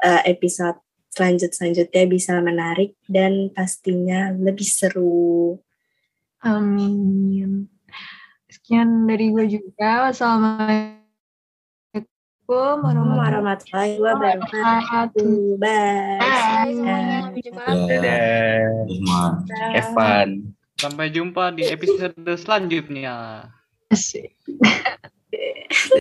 eh, 0.03 0.35
episode 0.35 0.83
selanjut 1.15 1.55
selanjutnya 1.55 2.05
bisa 2.11 2.43
menarik 2.43 2.99
dan 3.07 3.55
pastinya 3.55 4.35
lebih 4.35 4.67
seru. 4.67 5.63
Amin. 6.43 7.71
Sekian 8.51 9.07
dari 9.07 9.31
gue 9.31 9.47
juga. 9.47 10.11
Wassalamualaikum 10.11 11.00
warahmatullahi 12.51 14.03
wabarakatuh. 14.03 15.55
Bye. 15.63 16.19
Bye 16.19 16.75
semuanya. 19.81 20.45
Sampai 20.81 21.13
jumpa 21.13 21.53
di 21.53 21.69
episode 21.69 22.17
selanjutnya. 22.41 23.45
Asik. 23.93 24.33